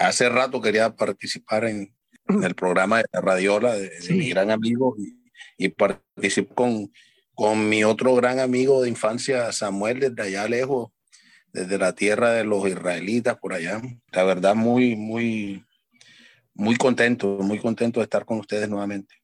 Hace 0.00 0.28
rato 0.28 0.60
quería 0.60 0.96
participar 0.96 1.66
en, 1.66 1.94
en 2.28 2.44
el 2.44 2.54
programa 2.54 2.98
de 2.98 3.04
la 3.12 3.20
Radiola 3.20 3.74
de, 3.74 3.90
mi 4.10 4.28
gran 4.28 4.50
amigo 4.50 4.94
y, 4.98 5.18
y 5.56 5.68
participé 5.70 6.54
con, 6.54 6.92
con 7.34 7.68
mi 7.68 7.84
otro 7.84 8.14
gran 8.14 8.40
amigo 8.40 8.82
de 8.82 8.88
infancia, 8.88 9.52
Samuel, 9.52 10.00
desde 10.00 10.22
allá 10.22 10.48
lejos, 10.48 10.90
desde 11.52 11.78
la 11.78 11.94
tierra 11.94 12.32
de 12.32 12.44
los 12.44 12.66
israelitas 12.66 13.38
por 13.38 13.54
allá. 13.54 13.80
La 14.12 14.24
verdad, 14.24 14.54
muy, 14.54 14.96
muy, 14.96 15.64
muy 16.54 16.76
contento, 16.76 17.38
muy 17.40 17.58
contento 17.58 18.00
de 18.00 18.04
estar 18.04 18.24
con 18.24 18.38
ustedes 18.38 18.68
nuevamente 18.68 19.14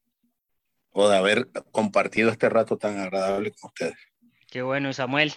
o 0.95 1.09
de 1.09 1.17
haber 1.17 1.49
compartido 1.73 2.31
este 2.31 2.49
rato 2.49 2.79
tan 2.79 2.99
agradable 2.99 3.53
con 3.53 3.69
ustedes. 3.69 3.99
Qué 4.49 4.62
bueno, 4.62 4.93
Samuel. 4.93 5.33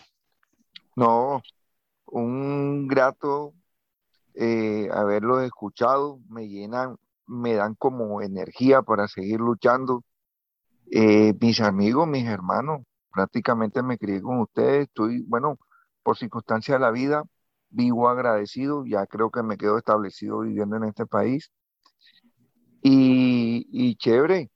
No, 0.96 1.42
un 2.06 2.88
grato 2.88 3.54
eh, 4.36 4.88
haberlos 4.94 5.44
escuchado, 5.44 6.20
me 6.30 6.48
llenan, 6.48 6.98
me 7.28 7.56
dan 7.56 7.76
como 7.76 8.22
energía 8.22 8.82
para 8.84 9.08
seguir 9.08 9.40
luchando. 9.40 10.04
Eh, 10.92 11.34
mis 11.42 11.62
amigos, 11.62 12.08
mis 12.08 12.26
hermanos, 12.28 12.82
prácticamente 13.12 13.84
me 13.84 13.98
crié 13.98 14.22
con 14.22 14.40
ustedes, 14.42 14.88
estoy, 14.88 15.24
bueno, 15.28 15.58
por 16.04 16.18
circunstancias 16.18 16.78
de 16.80 16.86
la 16.86 16.92
vida, 16.92 17.24
vivo 17.70 18.10
agradecido, 18.10 18.86
ya 18.86 19.06
creo 19.08 19.32
que 19.32 19.44
me 19.44 19.58
quedo 19.58 19.78
establecido 19.78 20.42
viviendo 20.42 20.78
en 20.78 20.86
este 20.86 21.06
país. 21.06 21.52
Y, 22.82 23.68
y 23.72 23.96
chévere, 23.98 24.50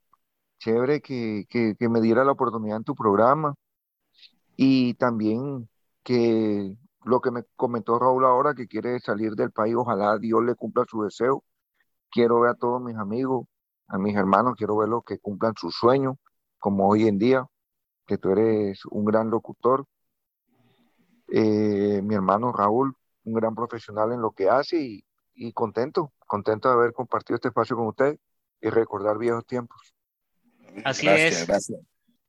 chévere 0.58 1.00
que, 1.02 1.44
que, 1.48 1.74
que 1.78 1.88
me 1.88 2.00
diera 2.00 2.24
la 2.24 2.32
oportunidad 2.32 2.78
en 2.78 2.84
tu 2.84 2.94
programa 2.94 3.54
y 4.56 4.94
también 4.94 5.68
que 6.02 6.76
lo 7.04 7.20
que 7.20 7.30
me 7.30 7.44
comentó 7.56 7.98
Raúl 7.98 8.24
ahora, 8.24 8.54
que 8.54 8.66
quiere 8.68 9.00
salir 9.00 9.32
del 9.34 9.50
país, 9.52 9.74
ojalá 9.76 10.18
Dios 10.18 10.42
le 10.44 10.54
cumpla 10.54 10.84
su 10.88 11.02
deseo. 11.02 11.44
Quiero 12.12 12.40
ver 12.40 12.50
a 12.50 12.54
todos 12.54 12.80
mis 12.82 12.96
amigos, 12.96 13.46
a 13.88 13.96
mis 13.98 14.14
hermanos, 14.14 14.54
quiero 14.56 14.76
verlos 14.76 15.02
que 15.04 15.18
cumplan 15.18 15.54
sus 15.56 15.74
sueños, 15.74 16.16
como 16.58 16.88
hoy 16.88 17.08
en 17.08 17.18
día, 17.18 17.46
que 18.06 18.18
tú 18.18 18.30
eres 18.30 18.84
un 18.90 19.06
gran 19.06 19.30
locutor. 19.30 19.86
Eh, 21.28 22.02
mi 22.02 22.14
hermano 22.14 22.52
Raúl, 22.52 22.94
un 23.24 23.32
gran 23.32 23.54
profesional 23.54 24.12
en 24.12 24.20
lo 24.20 24.32
que 24.32 24.50
hace 24.50 24.78
y, 24.78 25.04
y 25.34 25.52
contento, 25.52 26.12
contento 26.26 26.68
de 26.68 26.74
haber 26.74 26.92
compartido 26.92 27.36
este 27.36 27.48
espacio 27.48 27.76
con 27.76 27.86
usted 27.86 28.18
y 28.60 28.68
recordar 28.68 29.16
viejos 29.16 29.46
tiempos. 29.46 29.94
Así 30.84 31.06
gracias, 31.06 31.40
es. 31.40 31.46
Gracias. 31.46 31.80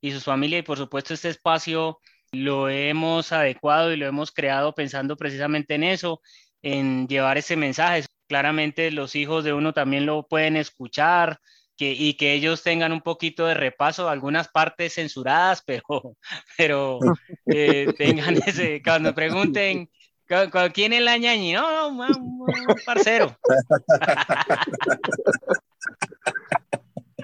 y 0.02 0.12
sus 0.12 0.24
familias 0.24 0.60
y 0.60 0.64
por 0.64 0.78
supuesto 0.78 1.14
este 1.14 1.30
espacio 1.30 2.00
lo 2.32 2.70
hemos 2.70 3.32
adecuado 3.32 3.92
y 3.92 3.98
lo 3.98 4.08
hemos 4.08 4.32
creado 4.32 4.74
pensando 4.74 5.16
precisamente 5.16 5.76
en 5.76 5.84
eso, 5.84 6.22
en 6.62 7.08
llevar 7.08 7.38
ese 7.38 7.56
mensaje. 7.56 8.06
Claramente 8.34 8.90
los 8.90 9.16
hijos 9.16 9.44
de 9.44 9.54
uno 9.54 9.74
también 9.76 10.08
lo 10.08 10.28
pueden 10.28 10.58
escuchar 10.58 11.40
que, 11.78 11.92
y 11.92 12.16
que 12.16 12.34
ellos 12.34 12.64
tengan 12.64 12.92
un 12.92 13.02
poquito 13.02 13.46
de 13.46 13.54
repaso, 13.54 14.10
algunas 14.10 14.48
partes 14.48 14.96
censuradas, 14.96 15.62
pero, 15.68 15.84
pero 16.58 16.98
eh, 17.46 17.94
tengan 17.96 18.38
ese, 18.44 18.82
cuando 18.82 19.14
pregunten, 19.14 19.88
¿con, 20.28 20.50
con 20.50 20.72
quién 20.72 20.94
es 20.94 21.04
la 21.04 21.16
ñañi? 21.20 21.54
No, 21.54 21.92
no, 21.92 22.08
parcero. 22.88 23.38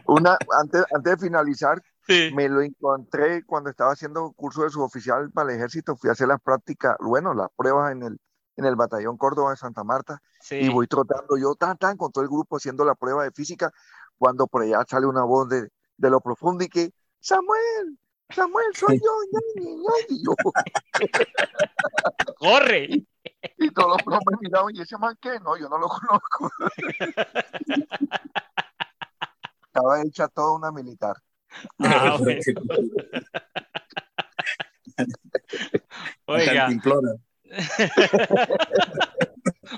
Una, 0.06 0.38
antes, 0.62 0.84
antes 0.94 1.18
de 1.18 1.26
finalizar, 1.26 1.82
Sí. 2.08 2.32
Me 2.34 2.50
lo 2.50 2.62
encontré 2.62 3.44
cuando 3.46 3.70
estaba 3.70 3.92
haciendo 3.92 4.32
curso 4.32 4.64
de 4.64 4.72
suboficial 4.72 5.30
para 5.30 5.52
el 5.52 5.58
ejército, 5.58 5.96
fui 5.96 6.10
a 6.10 6.14
hacer 6.14 6.28
las 6.28 6.42
prácticas, 6.42 6.98
bueno, 7.00 7.36
las 7.36 7.50
pruebas 7.56 7.92
en 7.92 8.02
el, 8.02 8.20
en 8.60 8.66
el 8.66 8.76
batallón 8.76 9.18
Córdoba 9.18 9.52
de 9.52 9.58
Santa 9.58 9.84
Marta 9.84 10.22
Sí. 10.42 10.56
y 10.58 10.70
voy 10.70 10.86
trotando 10.88 11.38
yo 11.38 11.56
tan 11.56 11.78
tan 11.78 11.98
con 11.98 12.12
todo 12.12 12.24
el 12.24 12.30
grupo 12.30 12.58
haciendo 12.58 12.84
la 12.86 12.94
prueba 12.96 13.24
de 13.24 13.32
física 13.32 13.72
cuando 14.18 14.48
por 14.48 14.62
allá 14.64 14.84
sale 14.88 15.06
una 15.08 15.24
voz 15.24 15.48
de, 15.50 15.70
de 15.98 16.10
lo 16.10 16.20
profundo 16.22 16.64
y 16.64 16.68
que 16.68 16.92
Samuel, 17.22 17.98
Samuel, 18.30 18.68
soy 18.76 19.00
yo, 19.00 19.12
ñañi, 19.32 19.76
ñañi", 19.76 20.06
y 20.10 20.24
yo, 20.26 20.34
Corre. 22.38 22.88
y 23.58 23.72
todos 23.72 23.90
los 23.90 24.04
profes 24.04 24.38
miraban 24.42 24.76
y 24.76 24.82
ese 24.82 24.98
man 24.98 25.18
qué, 25.22 25.40
no, 25.40 25.58
yo 25.58 25.68
no 25.70 25.78
lo 25.78 25.88
conozco. 25.88 26.52
Estaba 29.66 30.02
hecha 30.02 30.28
toda 30.28 30.52
una 30.54 30.72
militar. 30.72 31.16
Ah, 31.80 32.18
bueno. 32.20 32.42
Oiga. 36.28 36.70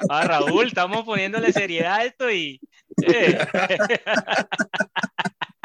Ah, 0.10 0.23
Raúl, 0.25 0.67
estamos 0.67 1.03
poniéndole 1.03 1.51
seriedad 1.53 1.95
a 1.95 2.03
esto 2.05 2.31
y. 2.31 2.60
eh, 3.03 3.38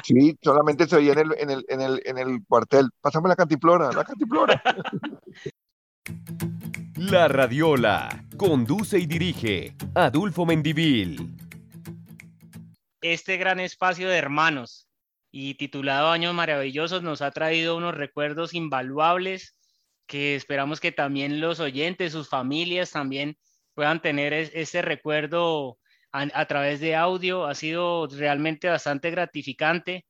Sí, 0.02 0.36
solamente 0.40 0.86
se 0.86 0.96
oía 0.96 1.12
en 1.14 1.18
el, 1.18 1.34
en 1.38 1.50
el, 1.50 1.64
en 1.68 1.80
el, 1.80 2.02
en 2.04 2.18
el 2.18 2.38
cuartel. 2.46 2.88
Pásame 3.00 3.28
la 3.28 3.34
cantiplora, 3.34 3.90
la 3.92 4.04
cantiplora. 4.04 4.62
La 6.96 7.26
Radiola. 7.26 8.24
Conduce 8.36 8.98
y 9.00 9.06
dirige 9.06 9.74
Adulfo 9.94 10.46
Mendivil. 10.46 11.34
este 13.02 13.36
gran 13.36 13.58
espacio 13.60 14.08
de 14.08 14.16
hermanos 14.16 14.86
y 15.32 15.54
titulado 15.54 16.10
Años 16.10 16.34
Maravillosos 16.34 17.02
nos 17.02 17.20
ha 17.20 17.32
traído 17.32 17.76
unos 17.76 17.94
recuerdos 17.96 18.54
invaluables 18.54 19.55
que 20.06 20.36
esperamos 20.36 20.80
que 20.80 20.92
también 20.92 21.40
los 21.40 21.60
oyentes, 21.60 22.12
sus 22.12 22.28
familias 22.28 22.90
también 22.90 23.36
puedan 23.74 24.00
tener 24.00 24.32
ese 24.32 24.82
recuerdo 24.82 25.78
a, 26.12 26.46
través 26.46 26.80
de 26.80 26.94
audio. 26.94 27.46
Ha 27.46 27.54
sido 27.54 28.06
realmente 28.06 28.68
bastante 28.68 29.10
gratificante 29.10 30.06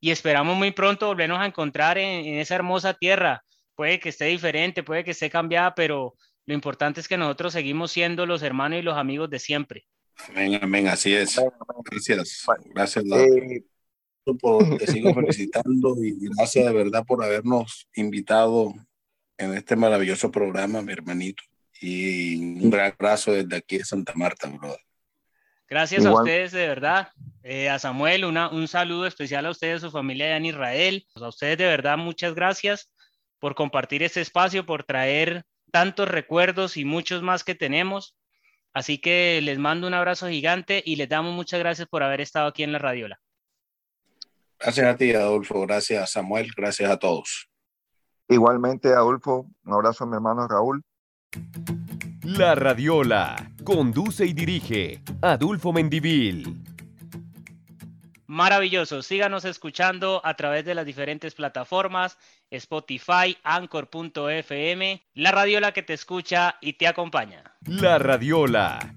y 0.00 0.10
esperamos 0.10 0.56
muy 0.56 0.70
pronto 0.70 1.08
volvernos 1.08 1.40
a 1.40 1.46
encontrar 1.46 1.98
en, 1.98 2.38
esa 2.38 2.54
hermosa 2.54 2.94
tierra. 2.94 3.42
Puede 3.74 3.98
que 3.98 4.10
esté 4.10 4.26
diferente, 4.26 4.82
puede 4.82 5.04
que 5.04 5.12
esté 5.12 5.30
cambiada, 5.30 5.74
pero 5.74 6.14
lo 6.46 6.54
importante 6.54 7.00
es 7.00 7.08
que 7.08 7.18
nosotros 7.18 7.52
seguimos 7.52 7.90
siendo 7.90 8.26
los 8.26 8.42
hermanos 8.42 8.78
y 8.78 8.82
los 8.82 8.96
amigos 8.96 9.30
de 9.30 9.38
siempre. 9.38 9.84
Amén, 10.28 10.58
amén, 10.62 10.88
así 10.88 11.14
es. 11.14 11.40
Gracias. 11.90 12.46
Gracias, 12.74 13.04
eh, 13.04 13.64
por, 14.40 14.76
te 14.78 14.86
sigo 14.86 15.14
felicitando 15.14 15.96
y 16.02 16.16
gracias 16.20 16.66
de 16.66 16.72
verdad 16.72 17.04
por 17.06 17.24
habernos 17.24 17.88
invitado 17.94 18.74
en 19.38 19.54
este 19.54 19.76
maravilloso 19.76 20.30
programa, 20.30 20.82
mi 20.82 20.92
hermanito. 20.92 21.42
Y 21.80 22.36
un 22.36 22.70
gran 22.70 22.92
abrazo 22.92 23.32
desde 23.32 23.56
aquí 23.56 23.78
de 23.78 23.84
Santa 23.84 24.12
Marta, 24.16 24.48
brother. 24.48 24.80
Gracias 25.68 26.04
a 26.04 26.12
ustedes, 26.12 26.52
de 26.52 26.66
verdad. 26.66 27.08
Eh, 27.42 27.68
a 27.68 27.78
Samuel, 27.78 28.24
una, 28.24 28.48
un 28.48 28.66
saludo 28.68 29.06
especial 29.06 29.46
a 29.46 29.50
ustedes, 29.50 29.82
su 29.82 29.90
familia 29.90 30.26
allá 30.26 30.36
en 30.38 30.46
Israel. 30.46 31.06
A 31.14 31.28
ustedes, 31.28 31.58
de 31.58 31.66
verdad, 31.66 31.96
muchas 31.98 32.34
gracias 32.34 32.90
por 33.38 33.54
compartir 33.54 34.02
este 34.02 34.20
espacio, 34.20 34.66
por 34.66 34.84
traer 34.84 35.44
tantos 35.70 36.08
recuerdos 36.08 36.76
y 36.76 36.84
muchos 36.84 37.22
más 37.22 37.44
que 37.44 37.54
tenemos. 37.54 38.16
Así 38.72 38.98
que 38.98 39.40
les 39.42 39.58
mando 39.58 39.86
un 39.86 39.94
abrazo 39.94 40.28
gigante 40.28 40.82
y 40.84 40.96
les 40.96 41.08
damos 41.08 41.34
muchas 41.34 41.60
gracias 41.60 41.86
por 41.86 42.02
haber 42.02 42.20
estado 42.20 42.48
aquí 42.48 42.62
en 42.62 42.72
la 42.72 42.78
Radiola. 42.78 43.20
Gracias 44.58 44.86
a 44.86 44.96
ti, 44.96 45.12
Adolfo. 45.12 45.60
Gracias, 45.66 46.10
Samuel. 46.10 46.50
Gracias 46.56 46.90
a 46.90 46.98
todos. 46.98 47.48
Igualmente, 48.28 48.92
Adolfo. 48.92 49.46
Un 49.64 49.72
abrazo 49.72 50.04
a 50.04 50.06
mi 50.06 50.14
hermano 50.14 50.46
Raúl. 50.46 50.82
La 52.22 52.54
Radiola. 52.54 53.52
Conduce 53.64 54.26
y 54.26 54.32
dirige 54.32 55.02
Adolfo 55.22 55.72
Mendivil. 55.72 56.62
Maravilloso. 58.26 59.02
Síganos 59.02 59.46
escuchando 59.46 60.20
a 60.22 60.34
través 60.34 60.64
de 60.66 60.74
las 60.74 60.84
diferentes 60.84 61.34
plataformas, 61.34 62.18
Spotify, 62.50 63.36
Anchor.fm, 63.42 65.02
la 65.14 65.32
radiola 65.32 65.72
que 65.72 65.82
te 65.82 65.94
escucha 65.94 66.56
y 66.60 66.74
te 66.74 66.86
acompaña. 66.86 67.42
La 67.62 67.98
Radiola. 67.98 68.94